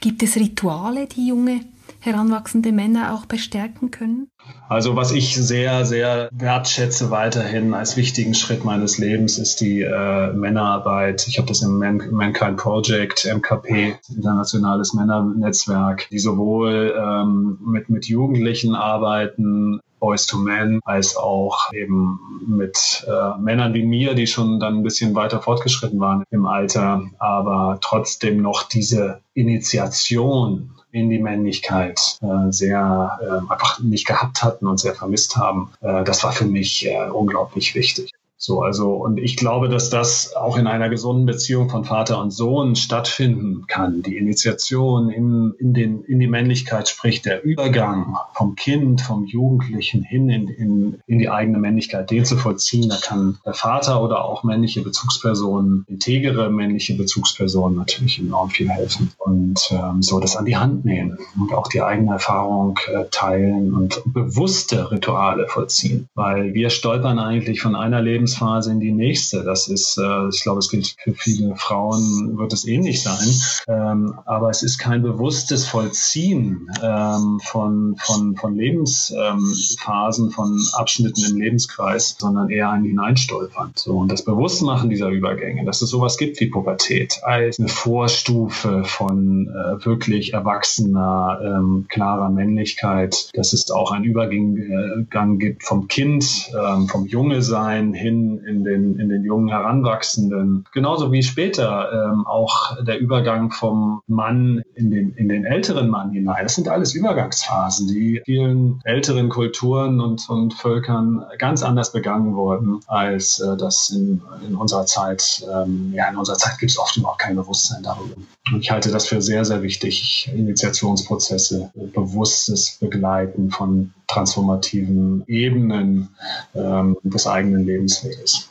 [0.00, 1.60] Gibt es Rituale, die junge
[2.00, 4.28] heranwachsende Männer auch bestärken können?
[4.68, 10.32] Also was ich sehr, sehr wertschätze weiterhin als wichtigen Schritt meines Lebens ist die äh,
[10.32, 11.26] Männerarbeit.
[11.26, 18.06] Ich habe das im Man Mankind Project, MKP, internationales Männernetzwerk, die sowohl ähm, mit, mit
[18.06, 24.60] Jugendlichen arbeiten, Boys to Men, als auch eben mit äh, Männern wie mir, die schon
[24.60, 31.18] dann ein bisschen weiter fortgeschritten waren im Alter, aber trotzdem noch diese Initiation in die
[31.18, 35.72] Männlichkeit äh, sehr äh, einfach nicht gehabt hatten und sehr vermisst haben.
[35.80, 38.12] Äh, das war für mich äh, unglaublich wichtig.
[38.40, 42.30] So, also, und ich glaube, dass das auch in einer gesunden Beziehung von Vater und
[42.30, 44.02] Sohn stattfinden kann.
[44.02, 50.04] Die Initiation in, in, den, in die Männlichkeit, sprich der Übergang vom Kind, vom Jugendlichen
[50.04, 52.88] hin in, in, in die eigene Männlichkeit, den zu vollziehen.
[52.88, 59.10] Da kann der Vater oder auch männliche Bezugspersonen, integere männliche Bezugspersonen natürlich enorm viel helfen.
[59.18, 63.74] Und ähm, so das an die Hand nehmen und auch die eigene Erfahrung äh, teilen
[63.74, 66.08] und bewusste Rituale vollziehen.
[66.14, 69.42] Weil wir stolpern eigentlich von einer Lebens Lebensphase in die nächste.
[69.42, 73.28] Das ist, äh, ich glaube, es gilt für viele Frauen, wird es ähnlich sein.
[73.68, 81.36] Ähm, aber es ist kein bewusstes Vollziehen ähm, von, von, von Lebensphasen, von Abschnitten im
[81.36, 83.72] Lebenskreis, sondern eher ein Hineinstolpern.
[83.74, 88.84] So, und das Bewusstmachen dieser Übergänge, dass es sowas gibt wie Pubertät, als eine Vorstufe
[88.84, 95.88] von äh, wirklich erwachsener, ähm, klarer Männlichkeit, dass es auch einen Übergang äh, gibt vom
[95.88, 100.64] Kind, ähm, vom Junge sein hin in, in, den, in den jungen Heranwachsenden.
[100.72, 106.10] Genauso wie später ähm, auch der Übergang vom Mann in den, in den älteren Mann
[106.10, 106.42] hinein.
[106.42, 112.80] Das sind alles Übergangsphasen, die vielen älteren Kulturen und, und Völkern ganz anders begangen wurden,
[112.86, 115.44] als äh, das in, in unserer Zeit.
[115.52, 118.16] Ähm, ja, in unserer Zeit gibt es oft überhaupt kein Bewusstsein darüber.
[118.52, 126.08] Und ich halte das für sehr, sehr wichtig, Initiationsprozesse, bewusstes Begleiten von transformativen Ebenen
[126.54, 128.50] ähm, des eigenen Lebensweges.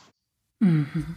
[0.60, 1.16] Mhm.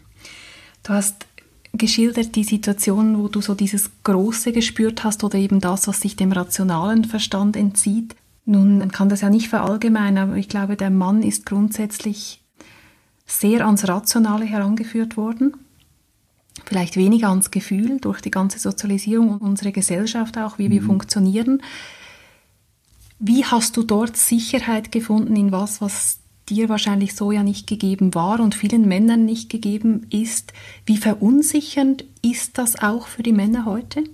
[0.83, 1.25] Du hast
[1.73, 6.15] geschildert die Situation, wo du so dieses Große gespürt hast oder eben das, was sich
[6.15, 8.15] dem rationalen Verstand entzieht.
[8.45, 12.41] Nun, man kann das ja nicht verallgemeinern, aber ich glaube, der Mann ist grundsätzlich
[13.25, 15.53] sehr ans Rationale herangeführt worden.
[16.65, 20.73] Vielleicht weniger ans Gefühl durch die ganze Sozialisierung und unsere Gesellschaft auch, wie mhm.
[20.73, 21.61] wir funktionieren.
[23.23, 28.15] Wie hast du dort Sicherheit gefunden in was, was dir wahrscheinlich so ja nicht gegeben
[28.15, 30.53] war und vielen Männern nicht gegeben ist?
[30.87, 34.05] Wie verunsichernd ist das auch für die Männer heute?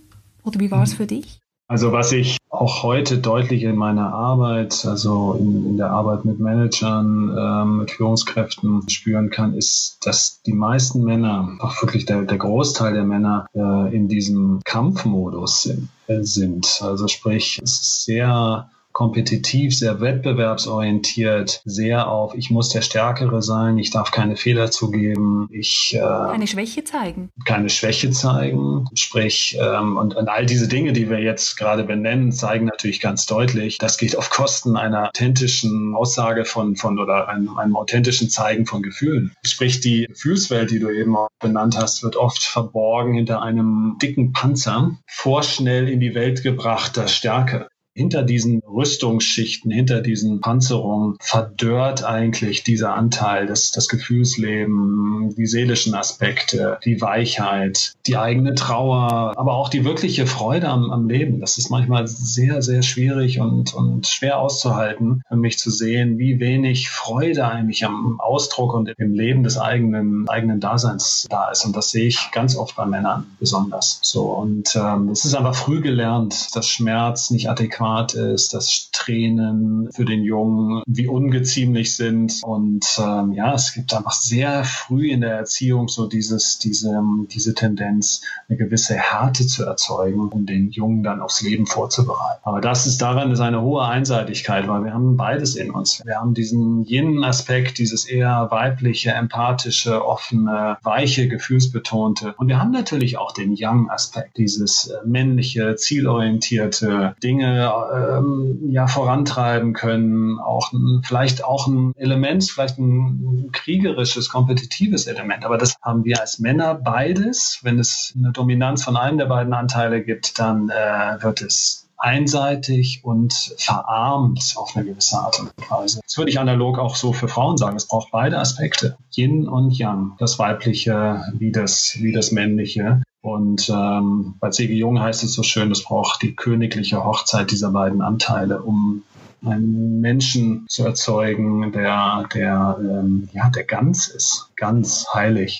[0.44, 0.98] Oder wie war es mhm.
[0.98, 1.40] für dich?
[1.70, 6.42] Also was ich auch heute deutlich in meiner Arbeit, also in, in der Arbeit mit
[6.42, 12.38] Managern, äh, mit Führungskräften spüren kann, ist, dass die meisten Männer, auch wirklich der, der
[12.38, 15.88] Großteil der Männer, äh, in diesem Kampfmodus sind.
[16.08, 16.82] Äh, sind.
[16.82, 23.78] Also sprich, es ist sehr kompetitiv, sehr wettbewerbsorientiert, sehr auf, ich muss der Stärkere sein,
[23.78, 27.30] ich darf keine Fehler zugeben, ich äh, keine Schwäche zeigen.
[27.46, 28.86] Keine Schwäche zeigen.
[28.96, 33.28] Sprich, ähm, und, und all diese Dinge, die wir jetzt gerade benennen, zeigen natürlich ganz
[33.28, 38.66] deutlich, das geht auf Kosten einer authentischen Aussage von, von oder einem, einem authentischen Zeigen
[38.66, 39.32] von Gefühlen.
[39.46, 44.32] Sprich, die Gefühlswelt, die du eben auch benannt hast, wird oft verborgen hinter einem dicken
[44.34, 52.64] Panzer, vorschnell in die Welt gebrachter Stärke hinter diesen Rüstungsschichten, hinter diesen Panzerungen verdörrt eigentlich
[52.64, 59.70] dieser Anteil, das, das Gefühlsleben, die seelischen Aspekte, die Weichheit, die eigene Trauer, aber auch
[59.70, 61.40] die wirkliche Freude am, am Leben.
[61.40, 66.40] Das ist manchmal sehr, sehr schwierig und, und schwer auszuhalten, für mich zu sehen, wie
[66.40, 71.66] wenig Freude eigentlich am Ausdruck und im Leben des eigenen, eigenen Daseins da ist.
[71.66, 74.00] Und das sehe ich ganz oft bei Männern besonders.
[74.04, 74.26] So.
[74.26, 80.06] Und ähm, es ist einfach früh gelernt, dass Schmerz nicht adäquat ist, dass Tränen für
[80.06, 82.42] den Jungen, wie ungeziemlich sind.
[82.44, 87.54] Und ähm, ja, es gibt einfach sehr früh in der Erziehung so dieses, diese, diese
[87.54, 92.42] Tendenz, eine gewisse Härte zu erzeugen, um den Jungen dann aufs Leben vorzubereiten.
[92.44, 96.04] Aber das ist daran ist eine hohe Einseitigkeit, weil wir haben beides in uns.
[96.06, 102.34] Wir haben diesen jenen Aspekt, dieses eher weibliche, empathische, offene, weiche, gefühlsbetonte.
[102.38, 109.74] Und wir haben natürlich auch den Young-Aspekt, dieses äh, männliche, zielorientierte, Dinge ähm, ja vorantreiben
[109.74, 115.46] können, auch ein, vielleicht auch ein Element, vielleicht ein kriegerisches, kompetitives Element.
[115.46, 117.60] Aber das haben wir als Männer beides.
[117.64, 123.02] Wenn es eine Dominanz von einem der beiden Anteile gibt, dann äh, wird es einseitig
[123.04, 126.00] und verarmt auf eine gewisse Art und Weise.
[126.04, 127.76] Das würde ich analog auch so für Frauen sagen.
[127.76, 128.98] Es braucht beide Aspekte.
[129.16, 130.16] Yin und Yang.
[130.20, 133.02] Das Weibliche wie das, wie das Männliche.
[133.28, 134.74] Und ähm, bei C.G.
[134.74, 139.04] Jung heißt es so schön, es braucht die königliche Hochzeit dieser beiden Anteile, um
[139.46, 145.60] einen Menschen zu erzeugen, der, der, ähm, ja, der ganz ist, ganz heilig.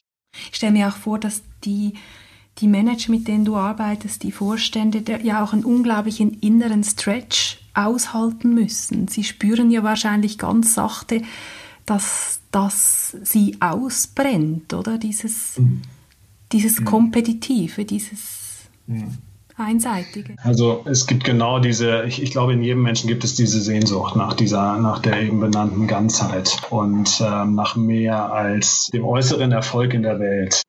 [0.50, 1.96] Ich stelle mir auch vor, dass die
[2.60, 7.60] die Manager, mit denen du arbeitest, die Vorstände, der, ja auch einen unglaublichen inneren Stretch
[7.74, 9.10] aushalten müssen.
[9.10, 11.22] Sie spüren ja wahrscheinlich ganz sachte,
[11.86, 14.98] dass das sie ausbrennt, oder?
[14.98, 15.82] Dieses, mhm.
[16.52, 16.86] Dieses mhm.
[16.86, 19.18] Kompetitive, dieses mhm.
[19.56, 20.36] Einseitige.
[20.44, 24.16] Also es gibt genau diese, ich, ich, glaube, in jedem Menschen gibt es diese Sehnsucht
[24.16, 29.96] nach dieser, nach der eben benannten Ganzheit und ähm, nach mehr als dem äußeren Erfolg
[29.96, 30.62] in der Welt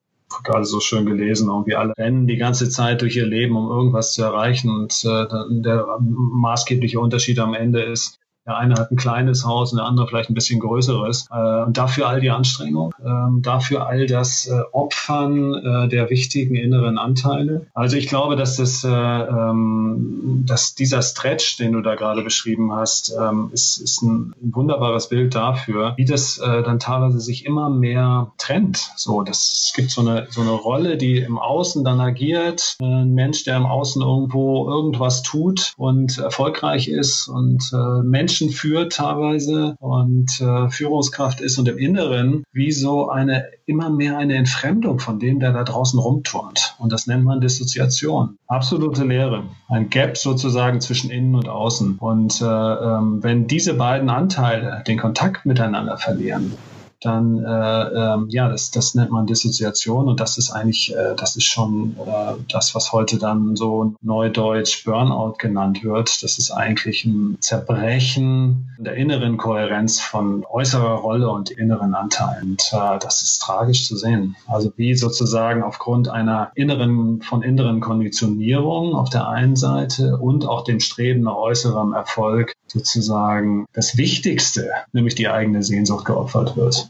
[0.44, 4.12] gerade so schön gelesen, irgendwie alle rennen die ganze Zeit durch ihr Leben, um irgendwas
[4.14, 4.70] zu erreichen.
[4.70, 5.26] Und äh,
[5.62, 10.08] der maßgebliche Unterschied am Ende ist, der eine hat ein kleines Haus und der andere
[10.08, 11.28] vielleicht ein bisschen größeres.
[11.30, 16.54] Äh, und dafür all die Anstrengung, äh, dafür all das äh, Opfern äh, der wichtigen
[16.54, 17.66] inneren Anteile.
[17.74, 22.72] Also ich glaube, dass, das, äh, ähm, dass dieser Stretch, den du da gerade beschrieben
[22.72, 27.68] hast, ähm, ist, ist ein, wunderbares Bild dafür, wie das äh, dann teilweise sich immer
[27.68, 28.92] mehr trennt.
[28.96, 32.76] So, das, es gibt so eine, so eine Rolle, die im Außen dann agiert.
[32.80, 37.72] ein Mensch, der im Außen irgendwo irgendwas tut und erfolgreich ist und
[38.04, 43.90] Mensch Menschen führt teilweise und äh, Führungskraft ist und im Inneren wie so eine immer
[43.90, 46.76] mehr eine Entfremdung von dem, der da draußen rumturnt.
[46.78, 48.38] Und das nennt man Dissoziation.
[48.46, 49.42] Absolute Leere.
[49.68, 51.96] Ein Gap sozusagen zwischen innen und außen.
[51.98, 56.52] Und äh, ähm, wenn diese beiden Anteile den Kontakt miteinander verlieren,
[57.00, 61.36] dann äh, ähm, ja, das, das nennt man Dissoziation und das ist eigentlich, äh, das
[61.36, 66.22] ist schon äh, das, was heute dann so neudeutsch Burnout genannt wird.
[66.22, 72.50] Das ist eigentlich ein Zerbrechen der inneren Kohärenz von äußerer Rolle und inneren Anteilen.
[72.50, 74.36] Und äh, das ist tragisch zu sehen.
[74.46, 80.64] Also wie sozusagen aufgrund einer inneren, von inneren Konditionierung auf der einen Seite und auch
[80.64, 86.87] dem Streben nach äußerem Erfolg sozusagen das Wichtigste, nämlich die eigene Sehnsucht geopfert wird.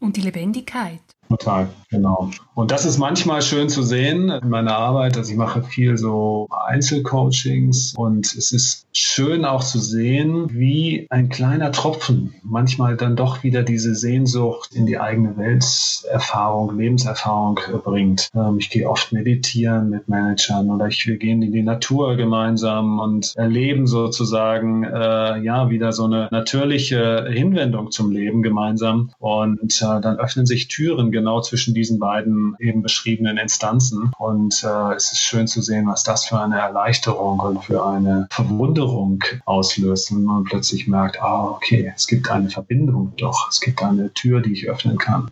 [0.00, 1.00] Und die Lebendigkeit.
[1.28, 2.30] Total, genau.
[2.54, 5.16] Und das ist manchmal schön zu sehen in meiner Arbeit.
[5.16, 11.28] Also ich mache viel so Einzelcoachings und es ist schön auch zu sehen, wie ein
[11.28, 18.28] kleiner Tropfen manchmal dann doch wieder diese Sehnsucht in die eigene Welterfahrung, Lebenserfahrung bringt.
[18.34, 22.98] Ähm, ich gehe oft meditieren mit Managern oder ich, wir gehen in die Natur gemeinsam
[22.98, 30.00] und erleben sozusagen äh, ja wieder so eine natürliche Hinwendung zum Leben gemeinsam und äh,
[30.00, 34.12] dann öffnen sich Türen genau zwischen diesen beiden eben beschriebenen Instanzen.
[34.18, 38.26] Und äh, es ist schön zu sehen, was das für eine Erleichterung und für eine
[38.30, 43.82] Verwunderung auslöst, wenn man plötzlich merkt, ah, okay, es gibt eine Verbindung doch, es gibt
[43.82, 45.30] eine Tür, die ich öffnen kann.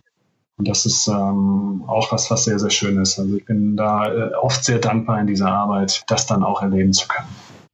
[0.57, 3.17] Und das ist ähm, auch was, was sehr, sehr schön ist.
[3.17, 6.91] Also ich bin da äh, oft sehr dankbar in dieser Arbeit, das dann auch erleben
[6.91, 7.29] zu können.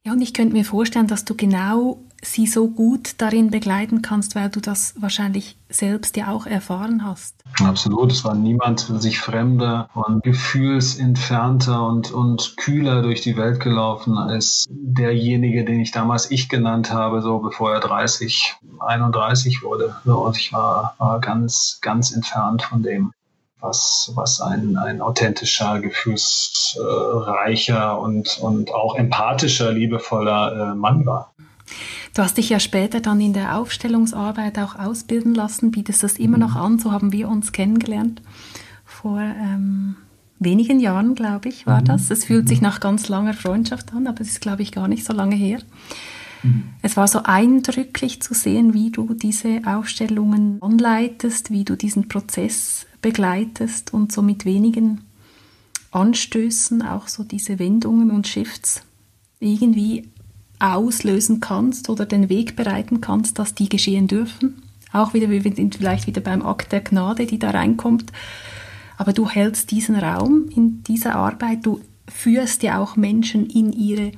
[0.06, 4.36] Ja, und ich könnte mir vorstellen, dass du genau sie so gut darin begleiten kannst,
[4.36, 7.34] weil du das wahrscheinlich selbst ja auch erfahren hast.
[7.60, 14.16] Absolut, es war niemand sich fremder und gefühlsentfernter und, und kühler durch die Welt gelaufen
[14.16, 19.96] als derjenige, den ich damals ich genannt habe, so bevor er 30, 31 wurde.
[20.04, 23.12] und ich war, war ganz, ganz entfernt von dem
[23.60, 31.32] was, was ein, ein authentischer, gefühlsreicher und, und auch empathischer, liebevoller äh, Mann war.
[32.14, 36.38] Du hast dich ja später dann in der Aufstellungsarbeit auch ausbilden lassen, bietest das immer
[36.38, 38.22] noch an, so haben wir uns kennengelernt.
[38.84, 39.96] Vor ähm,
[40.38, 41.86] wenigen Jahren, glaube ich, war mhm.
[41.86, 42.10] das.
[42.10, 45.04] Es fühlt sich nach ganz langer Freundschaft an, aber es ist, glaube ich, gar nicht
[45.04, 45.58] so lange her.
[46.42, 46.64] Mhm.
[46.82, 52.85] Es war so eindrücklich zu sehen, wie du diese Aufstellungen anleitest, wie du diesen Prozess
[53.02, 55.02] begleitest und so mit wenigen
[55.90, 58.82] Anstößen auch so diese Wendungen und Shifts
[59.40, 60.08] irgendwie
[60.58, 64.62] auslösen kannst oder den Weg bereiten kannst, dass die geschehen dürfen.
[64.92, 68.12] Auch wieder, wir sind vielleicht wieder beim Akt der Gnade, die da reinkommt.
[68.96, 74.12] Aber du hältst diesen Raum in dieser Arbeit, du führst ja auch Menschen in ihre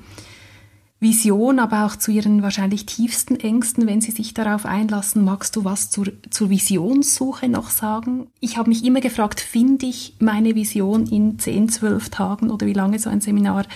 [1.01, 5.25] Vision, aber auch zu ihren wahrscheinlich tiefsten Ängsten, wenn sie sich darauf einlassen.
[5.25, 8.27] Magst du was zur, zur Visionssuche noch sagen?
[8.41, 12.73] Ich habe mich immer gefragt, finde ich meine Vision in 10, 12 Tagen oder wie
[12.73, 13.67] lange so ein Seminar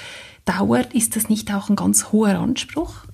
[0.44, 0.94] dauert?
[0.94, 3.04] Ist das nicht auch ein ganz hoher Anspruch?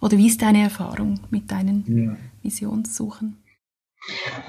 [0.00, 2.16] Oder wie ist deine Erfahrung mit deinen ja.
[2.42, 3.36] Visionssuchen?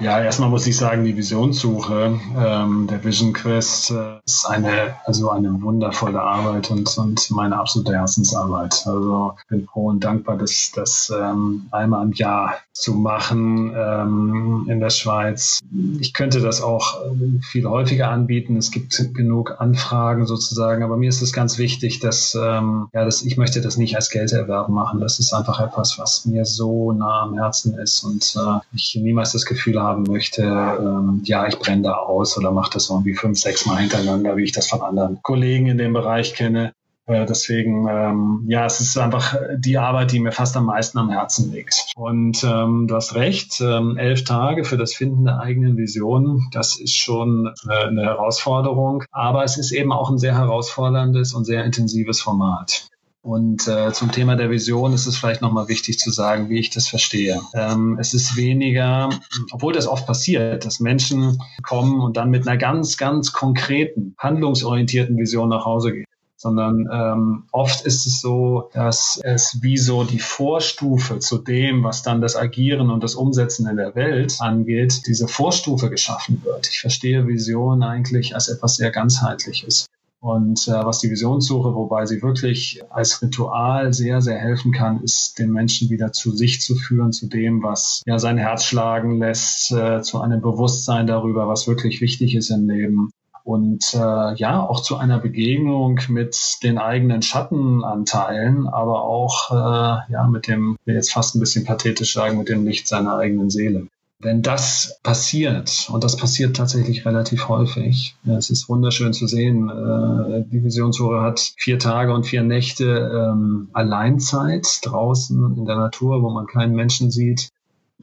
[0.00, 5.30] Ja, erstmal muss ich sagen, die Visionssuche ähm, der Vision Quest äh, ist eine, also
[5.30, 8.82] eine wundervolle Arbeit und, und meine absolute Herzensarbeit.
[8.86, 14.66] Also ich bin froh und dankbar, dass das ähm, einmal im Jahr zu machen ähm,
[14.68, 15.60] in der Schweiz.
[15.98, 18.58] Ich könnte das auch äh, viel häufiger anbieten.
[18.58, 23.22] Es gibt genug Anfragen sozusagen, aber mir ist es ganz wichtig, dass, ähm, ja, dass
[23.22, 25.00] ich möchte das nicht als Gelderwerb machen.
[25.00, 29.32] Das ist einfach etwas, was mir so nah am Herzen ist und äh, ich niemals
[29.32, 33.38] das Gefühl haben möchte, ähm, ja, ich brenne da aus oder mache das irgendwie fünf,
[33.38, 36.72] sechs Mal hintereinander, wie ich das von anderen Kollegen in dem Bereich kenne.
[37.06, 41.10] Äh, deswegen, ähm, ja, es ist einfach die Arbeit, die mir fast am meisten am
[41.10, 41.92] Herzen liegt.
[41.94, 46.78] Und ähm, du hast recht, ähm, elf Tage für das Finden der eigenen Vision, das
[46.78, 49.04] ist schon äh, eine Herausforderung.
[49.12, 52.88] Aber es ist eben auch ein sehr herausforderndes und sehr intensives Format.
[53.26, 56.70] Und äh, zum Thema der Vision ist es vielleicht nochmal wichtig zu sagen, wie ich
[56.70, 57.40] das verstehe.
[57.54, 59.10] Ähm, es ist weniger,
[59.50, 65.18] obwohl das oft passiert, dass Menschen kommen und dann mit einer ganz, ganz konkreten, handlungsorientierten
[65.18, 66.04] Vision nach Hause gehen
[66.38, 72.02] sondern ähm, oft ist es so, dass es wie so die Vorstufe zu dem, was
[72.02, 76.68] dann das Agieren und das Umsetzen in der Welt angeht, diese Vorstufe geschaffen wird.
[76.68, 79.86] Ich verstehe Vision eigentlich als etwas sehr ganzheitliches.
[80.20, 85.38] Und äh, was die Visionssuche, wobei sie wirklich als Ritual sehr, sehr helfen kann, ist
[85.38, 89.70] den Menschen wieder zu sich zu führen, zu dem, was ja sein Herz schlagen lässt,
[89.72, 93.10] äh, zu einem Bewusstsein darüber, was wirklich wichtig ist im Leben
[93.46, 100.26] und äh, ja, auch zu einer Begegnung mit den eigenen Schattenanteilen, aber auch äh, ja
[100.28, 103.86] mit dem, jetzt fast ein bisschen pathetisch sagen, mit dem Licht seiner eigenen Seele.
[104.18, 110.42] Wenn das passiert, und das passiert tatsächlich relativ häufig, es ist wunderschön zu sehen, äh,
[110.50, 116.30] die Visionshure hat vier Tage und vier Nächte ähm, Alleinzeit draußen in der Natur, wo
[116.30, 117.50] man keinen Menschen sieht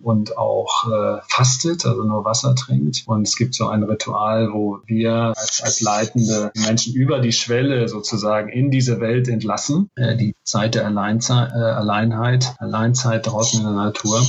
[0.03, 3.03] und auch äh, fastet, also nur Wasser trinkt.
[3.05, 7.87] Und es gibt so ein Ritual, wo wir als, als leitende Menschen über die Schwelle
[7.87, 13.65] sozusagen in diese Welt entlassen, äh, die Zeit der Alleinzeit, äh, Alleinheit, Alleinzeit draußen in
[13.65, 14.21] der Natur.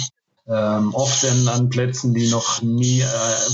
[0.47, 3.05] Ähm, oft denn an Plätzen, die noch nie, äh,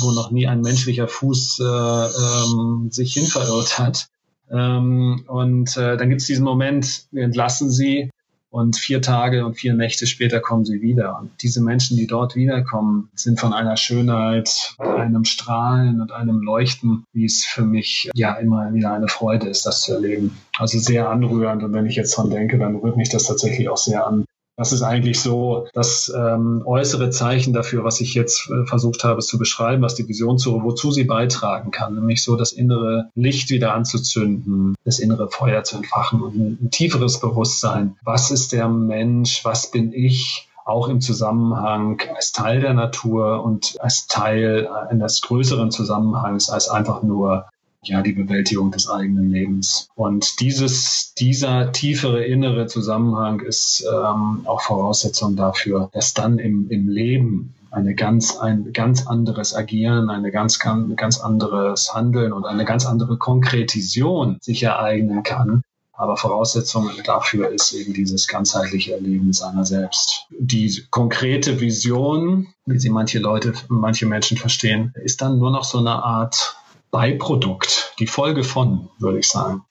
[0.01, 4.09] wo noch nie ein menschlicher Fuß äh, ähm, sich hin verirrt hat.
[4.51, 8.11] Ähm, und äh, dann gibt es diesen Moment, wir entlassen sie
[8.51, 11.17] und vier Tage und vier Nächte später kommen sie wieder.
[11.21, 17.05] Und diese Menschen, die dort wiederkommen, sind von einer Schönheit, einem Strahlen und einem Leuchten,
[17.13, 20.37] wie es für mich ja immer wieder eine Freude ist, das zu erleben.
[20.59, 21.63] Also sehr anrührend.
[21.63, 24.25] Und wenn ich jetzt dran denke, dann rührt mich das tatsächlich auch sehr an,
[24.61, 29.23] das ist eigentlich so das ähm, äußere Zeichen dafür, was ich jetzt äh, versucht habe
[29.23, 33.49] zu beschreiben, was die Vision zu, wozu sie beitragen kann, nämlich so das innere Licht
[33.49, 37.97] wieder anzuzünden, das innere Feuer zu entfachen und ein, ein tieferes Bewusstsein.
[38.05, 39.47] Was ist der Mensch?
[39.47, 40.47] Was bin ich?
[40.67, 47.03] auch im Zusammenhang als Teil der Natur und als Teil eines größeren Zusammenhangs als einfach
[47.03, 47.47] nur
[47.83, 49.89] ja, die Bewältigung des eigenen Lebens.
[49.95, 56.89] Und dieses, dieser tiefere innere Zusammenhang ist ähm, auch Voraussetzung dafür, dass dann im, im
[56.89, 62.85] Leben eine ganz, ein ganz anderes Agieren, eine ganz, ganz anderes Handeln und eine ganz
[62.85, 65.63] andere Konkretion sich ereignen kann.
[65.93, 70.27] Aber Voraussetzung dafür ist eben dieses ganzheitliche Erleben seiner selbst.
[70.31, 75.79] Die konkrete Vision, wie sie manche Leute, manche Menschen verstehen, ist dann nur noch so
[75.79, 76.57] eine Art
[76.91, 79.63] Beiprodukt, die Folge von, würde ich sagen.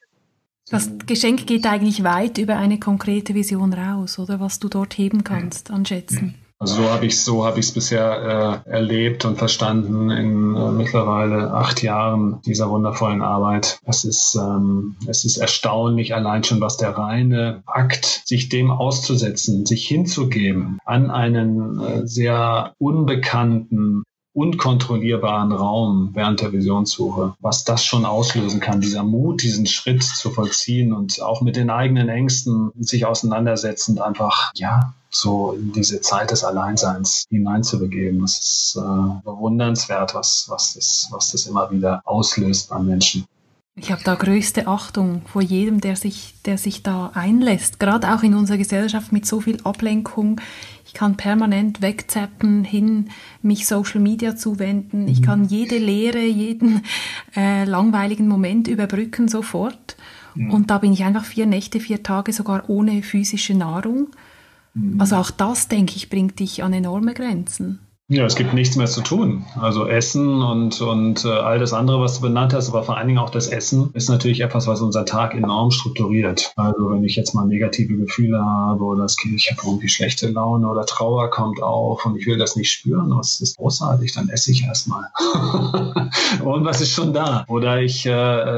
[0.70, 5.24] Das Geschenk geht eigentlich weit über eine konkrete Vision raus, oder was du dort heben
[5.24, 6.36] kannst an Schätzen.
[6.62, 10.72] Also so habe ich so habe ich es bisher äh, erlebt und verstanden in äh,
[10.72, 13.80] mittlerweile acht Jahren dieser wundervollen Arbeit.
[13.86, 19.66] Es ist ähm, es ist erstaunlich allein schon, was der reine Akt, sich dem auszusetzen,
[19.66, 24.04] sich hinzugeben an einen äh, sehr unbekannten
[24.40, 30.30] unkontrollierbaren Raum während der Visionssuche, was das schon auslösen kann, dieser Mut, diesen Schritt zu
[30.30, 36.32] vollziehen und auch mit den eigenen Ängsten sich auseinandersetzend einfach, ja, so in diese Zeit
[36.32, 38.22] des Alleinseins hineinzubegeben.
[38.22, 43.26] Das ist äh, bewundernswert, was, was, das, was das immer wieder auslöst bei Menschen.
[43.82, 47.80] Ich habe da größte Achtung vor jedem, der sich, der sich da einlässt.
[47.80, 50.42] Gerade auch in unserer Gesellschaft mit so viel Ablenkung.
[50.86, 53.10] Ich kann permanent wegzappen, hin
[53.42, 55.08] mich Social Media zuwenden.
[55.08, 55.26] Ich mhm.
[55.26, 56.82] kann jede Lehre, jeden
[57.36, 59.96] äh, langweiligen Moment überbrücken sofort.
[60.36, 60.50] Ja.
[60.50, 64.08] Und da bin ich einfach vier Nächte, vier Tage sogar ohne physische Nahrung.
[64.74, 65.00] Mhm.
[65.00, 67.80] Also auch das, denke ich, bringt dich an enorme Grenzen.
[68.12, 69.46] Ja, es gibt nichts mehr zu tun.
[69.62, 73.06] Also Essen und, und äh, all das andere, was du benannt hast, aber vor allen
[73.06, 76.52] Dingen auch das Essen ist natürlich etwas, was unseren Tag enorm strukturiert.
[76.56, 80.28] Also wenn ich jetzt mal negative Gefühle habe oder das Kind, ich habe irgendwie schlechte
[80.28, 84.28] Laune oder Trauer kommt auf und ich will das nicht spüren, was ist großartig, dann
[84.30, 85.04] esse ich erstmal.
[86.44, 87.46] und was ist schon da?
[87.48, 88.10] Oder ich äh,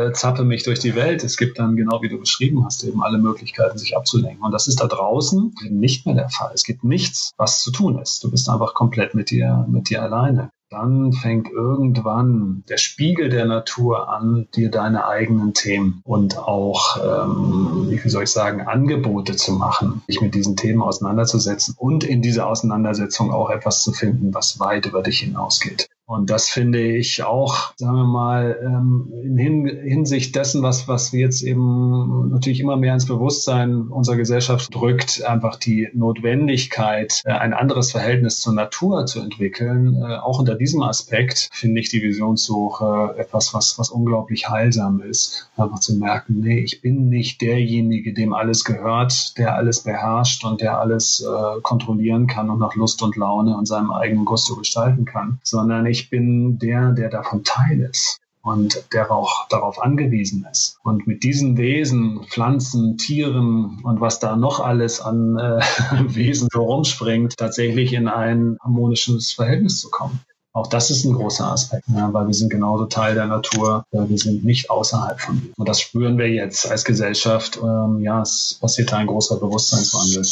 [0.08, 1.26] äh, zappe mich durch die Welt.
[1.26, 4.46] Es gibt dann, genau wie du beschrieben hast, eben alle Möglichkeiten, sich abzulenken.
[4.46, 6.52] Und das ist da draußen eben nicht mehr der Fall.
[6.54, 8.24] Es gibt nichts, was zu tun ist.
[8.24, 10.52] Du bist einfach komplett mit dir dir, mit dir alleine.
[10.70, 17.88] Dann fängt irgendwann der Spiegel der Natur an, dir deine eigenen Themen und auch, ähm,
[17.90, 22.48] wie soll ich sagen, Angebote zu machen, dich mit diesen Themen auseinanderzusetzen und in dieser
[22.48, 25.90] Auseinandersetzung auch etwas zu finden, was weit über dich hinausgeht.
[26.12, 31.22] Und das finde ich auch, sagen wir mal, ähm, in Hinsicht dessen, was, was wir
[31.22, 37.54] jetzt eben natürlich immer mehr ins Bewusstsein unserer Gesellschaft drückt, einfach die Notwendigkeit, äh, ein
[37.54, 40.04] anderes Verhältnis zur Natur zu entwickeln.
[40.04, 45.50] Äh, auch unter diesem Aspekt finde ich die Visionssuche etwas, was, was unglaublich heilsam ist.
[45.56, 50.60] Einfach zu merken, nee, ich bin nicht derjenige, dem alles gehört, der alles beherrscht und
[50.60, 55.06] der alles äh, kontrollieren kann und nach Lust und Laune und seinem eigenen Gusto gestalten
[55.06, 60.48] kann, sondern ich ich bin der, der davon Teil ist und der auch darauf angewiesen
[60.52, 60.78] ist.
[60.84, 65.60] Und mit diesen Wesen, Pflanzen, Tieren und was da noch alles an äh,
[66.16, 70.20] Wesen herumspringt, tatsächlich in ein harmonisches Verhältnis zu kommen.
[70.54, 72.10] Auch das ist ein großer Aspekt, ne?
[72.12, 73.86] weil wir sind genauso Teil der Natur.
[73.92, 75.54] Wir sind nicht außerhalb von ihr.
[75.56, 77.58] Und das spüren wir jetzt als Gesellschaft.
[77.64, 80.26] Ähm, ja, es passiert ein großer Bewusstseinswandel.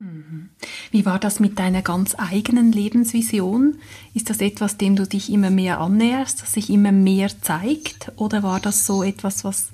[0.00, 0.48] Mhm.
[0.90, 3.76] Wie war das mit deiner ganz eigenen Lebensvision?
[4.14, 8.10] Ist das etwas, dem du dich immer mehr annäherst, das sich immer mehr zeigt?
[8.16, 9.68] Oder war das so etwas, was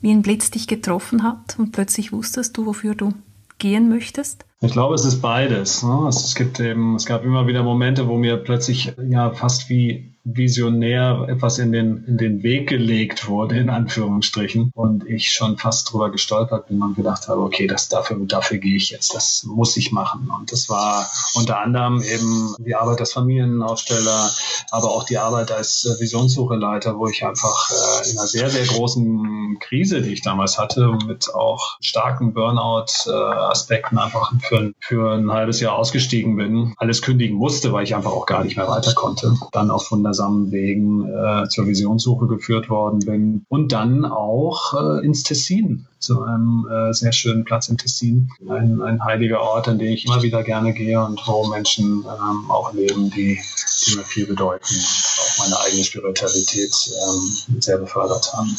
[0.00, 3.12] wie ein Blitz dich getroffen hat und plötzlich wusstest du, wofür du
[3.58, 4.44] gehen möchtest?
[4.60, 5.82] Ich glaube, es ist beides.
[5.82, 6.06] Ne?
[6.08, 11.26] Es, gibt eben, es gab immer wieder Momente, wo mir plötzlich ja fast wie visionär
[11.28, 14.72] etwas in den, in den Weg gelegt wurde, in Anführungsstrichen.
[14.74, 18.76] Und ich schon fast drüber gestolpert bin und gedacht habe, okay, das dafür, dafür gehe
[18.76, 20.28] ich jetzt, das muss ich machen.
[20.36, 24.30] Und das war unter anderem eben die Arbeit als Familienaufsteller,
[24.70, 29.58] aber auch die Arbeit als Visionssucheleiter, wo ich einfach äh, in einer sehr, sehr großen
[29.60, 35.76] Krise, die ich damals hatte, mit auch starken Burnout-Aspekten einfach für, für ein halbes Jahr
[35.76, 39.36] ausgestiegen bin, alles kündigen musste, weil ich einfach auch gar nicht mehr weiter konnte.
[39.52, 44.74] Dann auch von der gemeinsamen Wegen äh, zur Visionssuche geführt worden bin und dann auch
[44.74, 49.68] äh, ins Tessin, zu einem äh, sehr schönen Platz in Tessin, ein, ein heiliger Ort,
[49.68, 53.38] an den ich immer wieder gerne gehe und wo Menschen ähm, auch leben, die,
[53.86, 56.72] die mir viel bedeuten und auch meine eigene Spiritualität
[57.08, 58.54] ähm, sehr befördert haben.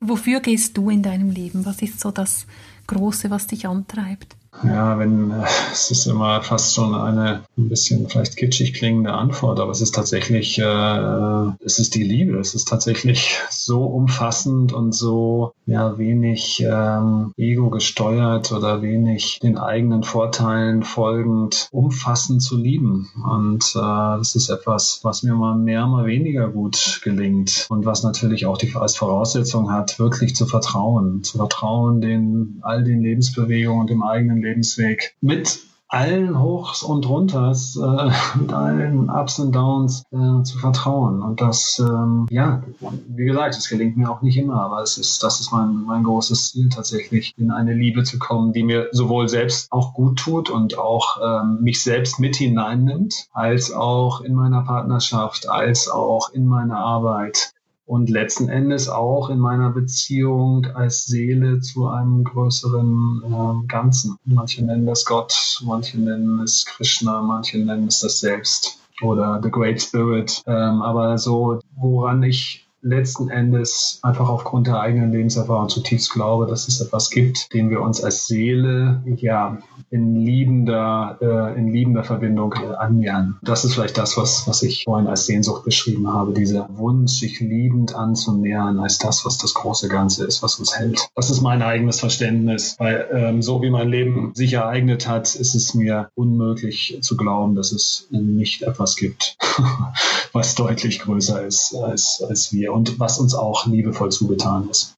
[0.00, 1.64] Wofür gehst du in deinem Leben?
[1.64, 2.46] Was ist so das
[2.86, 4.36] Große, was dich antreibt?
[4.64, 9.60] Ja, wenn äh, es ist immer fast schon eine ein bisschen vielleicht kitschig klingende Antwort,
[9.60, 12.38] aber es ist tatsächlich, äh, es ist die Liebe.
[12.38, 19.58] Es ist tatsächlich so umfassend und so ja wenig ähm, ego gesteuert oder wenig den
[19.58, 23.08] eigenen Vorteilen folgend umfassend zu lieben.
[23.24, 28.02] Und äh, das ist etwas, was mir mal mehr, mal weniger gut gelingt und was
[28.02, 33.86] natürlich auch die als Voraussetzung hat, wirklich zu vertrauen, zu vertrauen den all den Lebensbewegungen,
[33.86, 40.42] dem eigenen Lebensweg mit allen Hochs und Runters, äh, mit allen Ups und Downs äh,
[40.42, 41.22] zu vertrauen.
[41.22, 42.62] Und das, ähm, ja,
[43.08, 46.02] wie gesagt, es gelingt mir auch nicht immer, aber es ist, das ist mein, mein
[46.02, 50.50] großes Ziel tatsächlich, in eine Liebe zu kommen, die mir sowohl selbst auch gut tut
[50.50, 56.46] und auch ähm, mich selbst mit hineinnimmt, als auch in meiner Partnerschaft, als auch in
[56.46, 57.52] meiner Arbeit
[57.86, 64.18] und letzten Endes auch in meiner Beziehung als Seele zu einem größeren äh, Ganzen.
[64.24, 69.50] Manche nennen das Gott, manche nennen es Krishna, manche nennen es das Selbst oder The
[69.50, 70.42] Great Spirit.
[70.46, 76.68] Ähm, aber so, woran ich letzten Endes einfach aufgrund der eigenen Lebenserfahrung zutiefst glaube, dass
[76.68, 79.58] es etwas gibt, den wir uns als Seele ja
[79.90, 83.38] in liebender, äh, in liebender Verbindung äh, annähern.
[83.42, 87.40] Das ist vielleicht das, was, was ich vorhin als Sehnsucht beschrieben habe, dieser Wunsch, sich
[87.40, 91.08] liebend anzunähern als das, was das große Ganze ist, was uns hält.
[91.14, 95.54] Das ist mein eigenes Verständnis, weil ähm, so wie mein Leben sich ereignet hat, ist
[95.54, 99.36] es mir unmöglich zu glauben, dass es nicht etwas gibt,
[100.32, 104.94] was deutlich größer ist als, als wir und was uns auch liebevoll zugetan ist.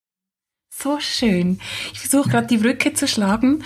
[0.71, 1.61] So schön.
[1.93, 3.65] Ich versuche gerade die Brücke zu schlagen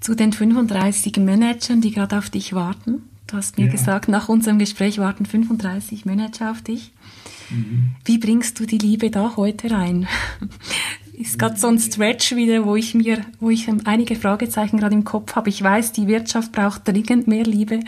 [0.00, 3.08] zu den 35 Managern, die gerade auf dich warten.
[3.26, 3.72] Du hast mir ja.
[3.72, 6.92] gesagt, nach unserem Gespräch warten 35 Manager auf dich.
[7.50, 7.94] Mhm.
[8.04, 10.06] Wie bringst du die Liebe da heute rein?
[11.12, 15.04] Ist gerade so ein Stretch wieder, wo ich mir, wo ich einige Fragezeichen gerade im
[15.04, 15.48] Kopf habe.
[15.48, 17.80] Ich weiß, die Wirtschaft braucht dringend mehr Liebe.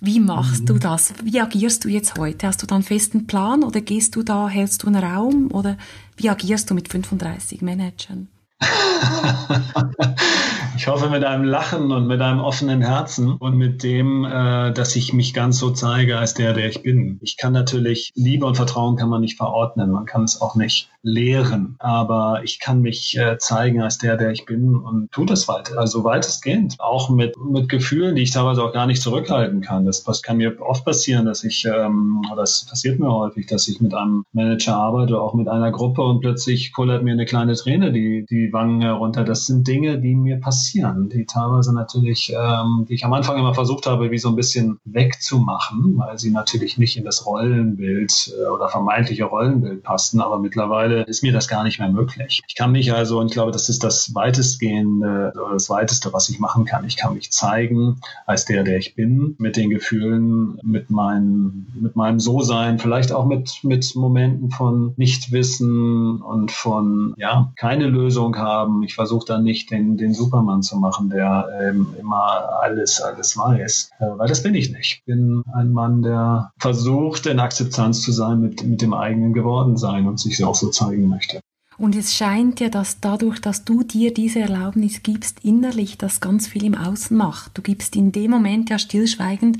[0.00, 0.66] Wie machst mhm.
[0.66, 1.12] du das?
[1.22, 2.46] Wie agierst du jetzt heute?
[2.46, 5.76] Hast du da einen festen Plan oder gehst du da, hältst du einen Raum oder
[6.16, 8.28] wie agierst du mit 35 Managern?
[10.76, 14.96] ich hoffe mit einem Lachen und mit einem offenen Herzen und mit dem, äh, dass
[14.96, 17.18] ich mich ganz so zeige als der, der ich bin.
[17.22, 20.90] Ich kann natürlich Liebe und Vertrauen kann man nicht verordnen, man kann es auch nicht
[21.02, 25.48] lehren, aber ich kann mich äh, zeigen als der, der ich bin und tue das
[25.48, 29.86] weiter, also weitestgehend, auch mit mit Gefühlen, die ich teilweise auch gar nicht zurückhalten kann.
[29.86, 33.80] Das, das kann mir oft passieren, dass ich, ähm, das passiert mir häufig, dass ich
[33.80, 37.92] mit einem Manager arbeite, auch mit einer Gruppe und plötzlich kullert mir eine kleine Träne
[37.92, 39.24] die die Wangen herunter.
[39.24, 43.54] Das sind Dinge, die mir passieren, die teilweise natürlich, ähm, die ich am Anfang immer
[43.54, 48.48] versucht habe, wie so ein bisschen wegzumachen, weil sie natürlich nicht in das Rollenbild äh,
[48.48, 50.20] oder vermeintliche Rollenbild passten.
[50.20, 52.42] Aber mittlerweile ist mir das gar nicht mehr möglich.
[52.46, 56.38] Ich kann mich also, und ich glaube, das ist das weitestgehende das weiteste, was ich
[56.38, 56.84] machen kann.
[56.84, 61.96] Ich kann mich zeigen als der, der ich bin, mit den Gefühlen, mit meinem, mit
[61.96, 68.82] meinem So-Sein, vielleicht auch mit, mit Momenten von Nichtwissen und von, ja, keine Lösung haben.
[68.82, 73.90] Ich versuche dann nicht den, den Supermann zu machen, der ähm, immer alles, alles weiß,
[73.98, 74.80] äh, weil das bin ich nicht.
[74.80, 80.06] Ich bin ein Mann, der versucht, in Akzeptanz zu sein mit, mit dem eigenen Gewordensein
[80.06, 81.40] und sich auch so zeigen möchte.
[81.78, 86.46] Und es scheint ja, dass dadurch, dass du dir diese Erlaubnis gibst, innerlich das ganz
[86.46, 87.56] viel im Außen macht.
[87.56, 89.56] Du gibst in dem Moment ja stillschweigend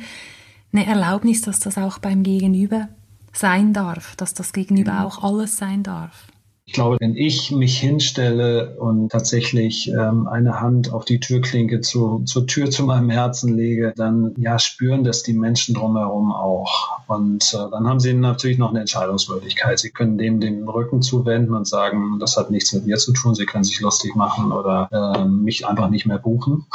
[0.72, 2.88] eine Erlaubnis, dass das auch beim Gegenüber
[3.32, 4.98] sein darf, dass das Gegenüber mhm.
[4.98, 6.26] auch alles sein darf.
[6.70, 12.22] Ich glaube, wenn ich mich hinstelle und tatsächlich ähm, eine Hand auf die Türklinke zu,
[12.26, 17.00] zur Tür zu meinem Herzen lege, dann ja spüren das die Menschen drumherum auch.
[17.08, 19.80] Und äh, dann haben sie natürlich noch eine Entscheidungsmöglichkeit.
[19.80, 23.34] Sie können dem den Rücken zuwenden und sagen, das hat nichts mit mir zu tun.
[23.34, 26.66] Sie können sich lustig machen oder äh, mich einfach nicht mehr buchen.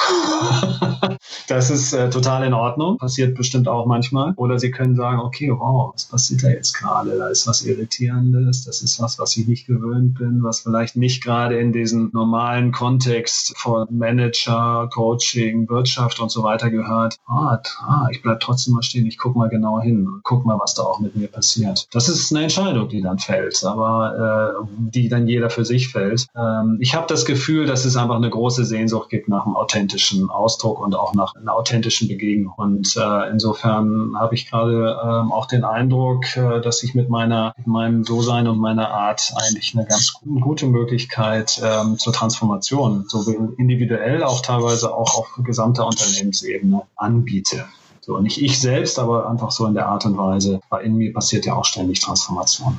[1.48, 2.98] das ist äh, total in Ordnung.
[2.98, 4.34] Passiert bestimmt auch manchmal.
[4.36, 7.18] Oder sie können sagen, okay, wow, was passiert da jetzt gerade?
[7.18, 8.66] Da ist was Irritierendes.
[8.66, 12.10] Das ist was, was ich nicht gewöhnt gewöhnt bin, was vielleicht nicht gerade in diesen
[12.14, 17.18] normalen Kontext von Manager, Coaching, Wirtschaft und so weiter gehört.
[17.28, 20.74] Ah, ah ich bleib trotzdem mal stehen, ich guck mal genau hin, guck mal, was
[20.74, 21.88] da auch mit mir passiert.
[21.92, 26.28] Das ist eine Entscheidung, die dann fällt, aber äh, die dann jeder für sich fällt.
[26.36, 30.30] Ähm, ich habe das Gefühl, dass es einfach eine große Sehnsucht gibt nach einem authentischen
[30.30, 32.54] Ausdruck und auch nach einer authentischen Begegnung.
[32.56, 37.54] Und äh, insofern habe ich gerade ähm, auch den Eindruck, äh, dass ich mit meiner,
[37.58, 43.56] mit meinem So-Sein und meiner Art eigentlich eine ganz gute Möglichkeit ähm, zur Transformation, sowohl
[43.58, 47.66] individuell auch teilweise auch auf gesamter Unternehmensebene anbiete.
[48.02, 51.12] So, nicht ich selbst, aber einfach so in der Art und Weise, weil in mir
[51.12, 52.78] passiert ja auch ständig Transformation.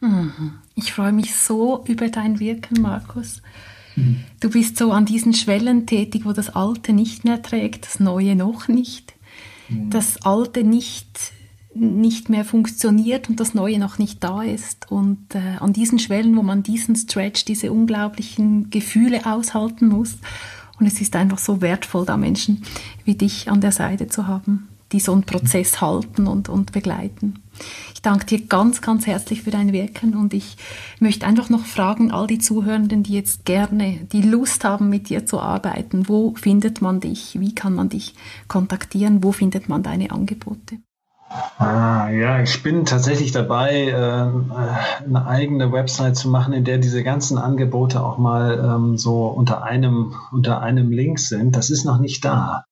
[0.00, 0.58] Mhm.
[0.74, 3.40] Ich freue mich so über dein Wirken, Markus.
[3.96, 4.24] Mhm.
[4.40, 8.36] Du bist so an diesen Schwellen tätig, wo das Alte nicht mehr trägt, das Neue
[8.36, 9.14] noch nicht.
[9.68, 9.90] Mhm.
[9.90, 11.32] Das Alte nicht
[11.80, 14.90] nicht mehr funktioniert und das Neue noch nicht da ist.
[14.90, 20.18] Und äh, an diesen Schwellen, wo man diesen Stretch, diese unglaublichen Gefühle aushalten muss.
[20.78, 22.62] Und es ist einfach so wertvoll, da Menschen
[23.04, 27.42] wie dich an der Seite zu haben, die so einen Prozess halten und, und begleiten.
[27.94, 30.56] Ich danke dir ganz, ganz herzlich für dein Wirken und ich
[31.00, 35.26] möchte einfach noch fragen, all die Zuhörenden, die jetzt gerne die Lust haben, mit dir
[35.26, 37.40] zu arbeiten, wo findet man dich?
[37.40, 38.14] Wie kann man dich
[38.46, 39.24] kontaktieren?
[39.24, 40.78] Wo findet man deine Angebote?
[41.30, 46.78] Ah, ja, ich bin tatsächlich dabei, ähm, äh, eine eigene Website zu machen, in der
[46.78, 51.54] diese ganzen Angebote auch mal ähm, so unter einem, unter einem Link sind.
[51.54, 52.64] Das ist noch nicht da.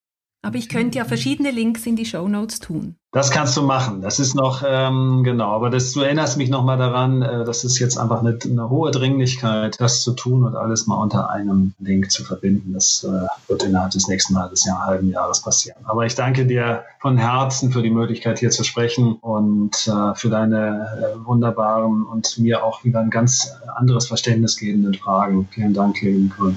[0.47, 2.95] Aber ich könnte ja verschiedene Links in die Show Notes tun.
[3.11, 4.01] Das kannst du machen.
[4.01, 7.81] Das ist noch, ähm, genau, aber das, du erinnerst mich nochmal daran, äh, das ist
[7.81, 12.13] jetzt einfach eine, eine, hohe Dringlichkeit, das zu tun und alles mal unter einem Link
[12.13, 12.75] zu verbinden.
[12.75, 15.85] Das äh, wird innerhalb des nächsten halbes Jahr, halben Jahres passieren.
[15.85, 20.29] Aber ich danke dir von Herzen für die Möglichkeit, hier zu sprechen und äh, für
[20.29, 25.49] deine äh, wunderbaren und mir auch wieder ein ganz anderes Verständnis gebenden Fragen.
[25.51, 26.57] Vielen Dank, liebe Grün.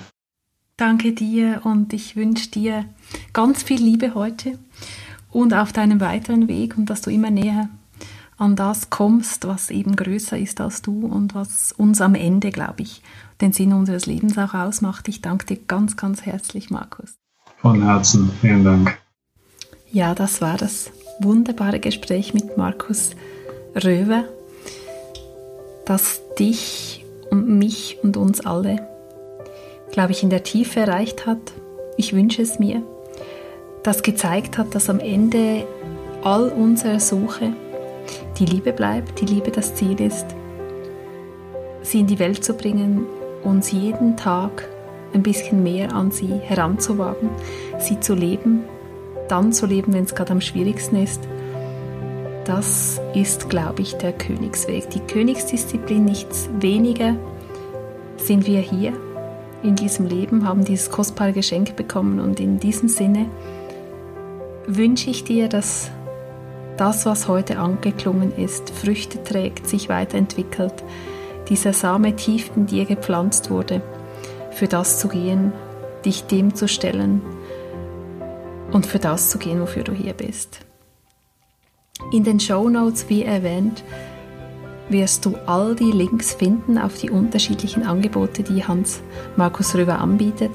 [0.79, 2.85] Danke dir und ich wünsche dir
[3.33, 4.57] ganz viel Liebe heute
[5.31, 7.69] und auf deinem weiteren Weg und dass du immer näher
[8.37, 12.83] an das kommst, was eben größer ist als du und was uns am Ende, glaube
[12.83, 13.01] ich,
[13.41, 15.07] den Sinn unseres Lebens auch ausmacht.
[15.09, 17.15] Ich danke dir ganz, ganz herzlich, Markus.
[17.57, 18.97] Von Herzen, vielen Dank.
[19.91, 23.11] Ja, das war das wunderbare Gespräch mit Markus
[23.75, 24.25] Röwe.
[25.85, 28.87] das dich und mich und uns alle,
[29.91, 31.39] glaube ich, in der Tiefe erreicht hat.
[31.97, 32.83] Ich wünsche es mir,
[33.89, 35.65] das gezeigt hat, dass am Ende
[36.23, 37.53] all unserer Suche
[38.37, 40.27] die Liebe bleibt, die Liebe das Ziel ist,
[41.81, 43.07] sie in die Welt zu bringen,
[43.43, 44.69] uns jeden Tag
[45.15, 47.31] ein bisschen mehr an sie heranzuwagen,
[47.79, 48.61] sie zu leben,
[49.27, 51.21] dann zu leben, wenn es gerade am schwierigsten ist.
[52.45, 54.91] Das ist, glaube ich, der Königsweg.
[54.91, 57.15] Die Königsdisziplin, nichts weniger
[58.17, 58.93] sind wir hier
[59.63, 63.25] in diesem Leben, haben dieses kostbare Geschenk bekommen und in diesem Sinne
[64.75, 65.89] wünsche ich dir, dass
[66.77, 70.73] das, was heute angeklungen ist, Früchte trägt, sich weiterentwickelt,
[71.49, 73.81] dieser Same tief in dir gepflanzt wurde,
[74.51, 75.51] für das zu gehen,
[76.05, 77.21] dich dem zu stellen
[78.71, 80.59] und für das zu gehen, wofür du hier bist.
[82.13, 83.83] In den Show Notes, wie erwähnt,
[84.89, 89.01] wirst du all die Links finden auf die unterschiedlichen Angebote, die Hans
[89.35, 90.51] Markus Röver anbietet,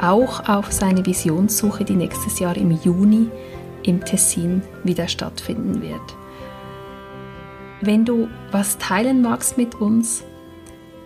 [0.00, 3.28] auch auf seine Visionssuche, die nächstes Jahr im Juni
[3.82, 6.16] im Tessin wieder stattfinden wird.
[7.80, 10.24] Wenn du was teilen magst mit uns,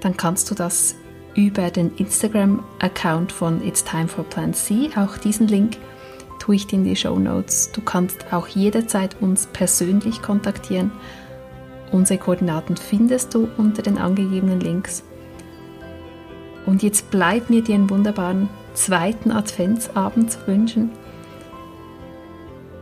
[0.01, 0.95] dann kannst du das
[1.35, 4.91] über den Instagram-Account von It's Time for Plan C.
[4.97, 5.77] Auch diesen Link
[6.39, 7.71] tue ich dir in die Show Notes.
[7.73, 10.91] Du kannst auch jederzeit uns persönlich kontaktieren.
[11.93, 15.05] Unsere Koordinaten findest du unter den angegebenen Links.
[16.67, 20.91] Und jetzt bleibt mir dir einen wunderbaren zweiten Adventsabend zu wünschen.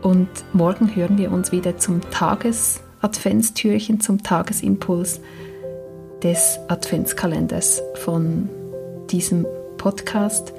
[0.01, 5.19] Und morgen hören wir uns wieder zum Tagesadventstürchen, zum Tagesimpuls
[6.23, 8.49] des Adventskalenders von
[9.09, 9.45] diesem
[9.77, 10.53] Podcast,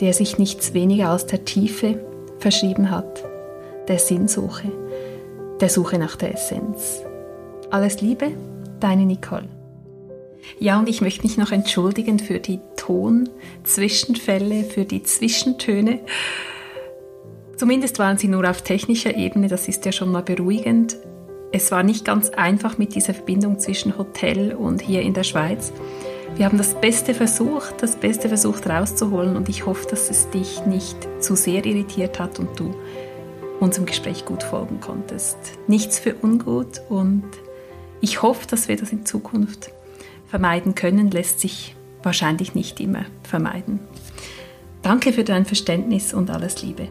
[0.00, 2.00] der sich nichts weniger als der Tiefe
[2.38, 3.24] verschrieben hat,
[3.88, 4.70] der Sinnsuche,
[5.60, 7.02] der Suche nach der Essenz.
[7.70, 8.32] Alles Liebe,
[8.80, 9.48] deine Nicole.
[10.58, 16.00] Ja, und ich möchte mich noch entschuldigen für die Tonzwischenfälle, für die Zwischentöne.
[17.56, 20.96] Zumindest waren sie nur auf technischer Ebene, das ist ja schon mal beruhigend.
[21.52, 25.72] Es war nicht ganz einfach mit dieser Verbindung zwischen Hotel und hier in der Schweiz.
[26.36, 30.66] Wir haben das Beste versucht, das Beste versucht rauszuholen und ich hoffe, dass es dich
[30.66, 32.74] nicht zu sehr irritiert hat und du
[33.58, 35.38] unserem Gespräch gut folgen konntest.
[35.66, 37.24] Nichts für ungut und
[38.02, 39.70] ich hoffe, dass wir das in Zukunft
[40.26, 43.80] vermeiden können, lässt sich wahrscheinlich nicht immer vermeiden.
[44.82, 46.88] Danke für dein Verständnis und alles Liebe.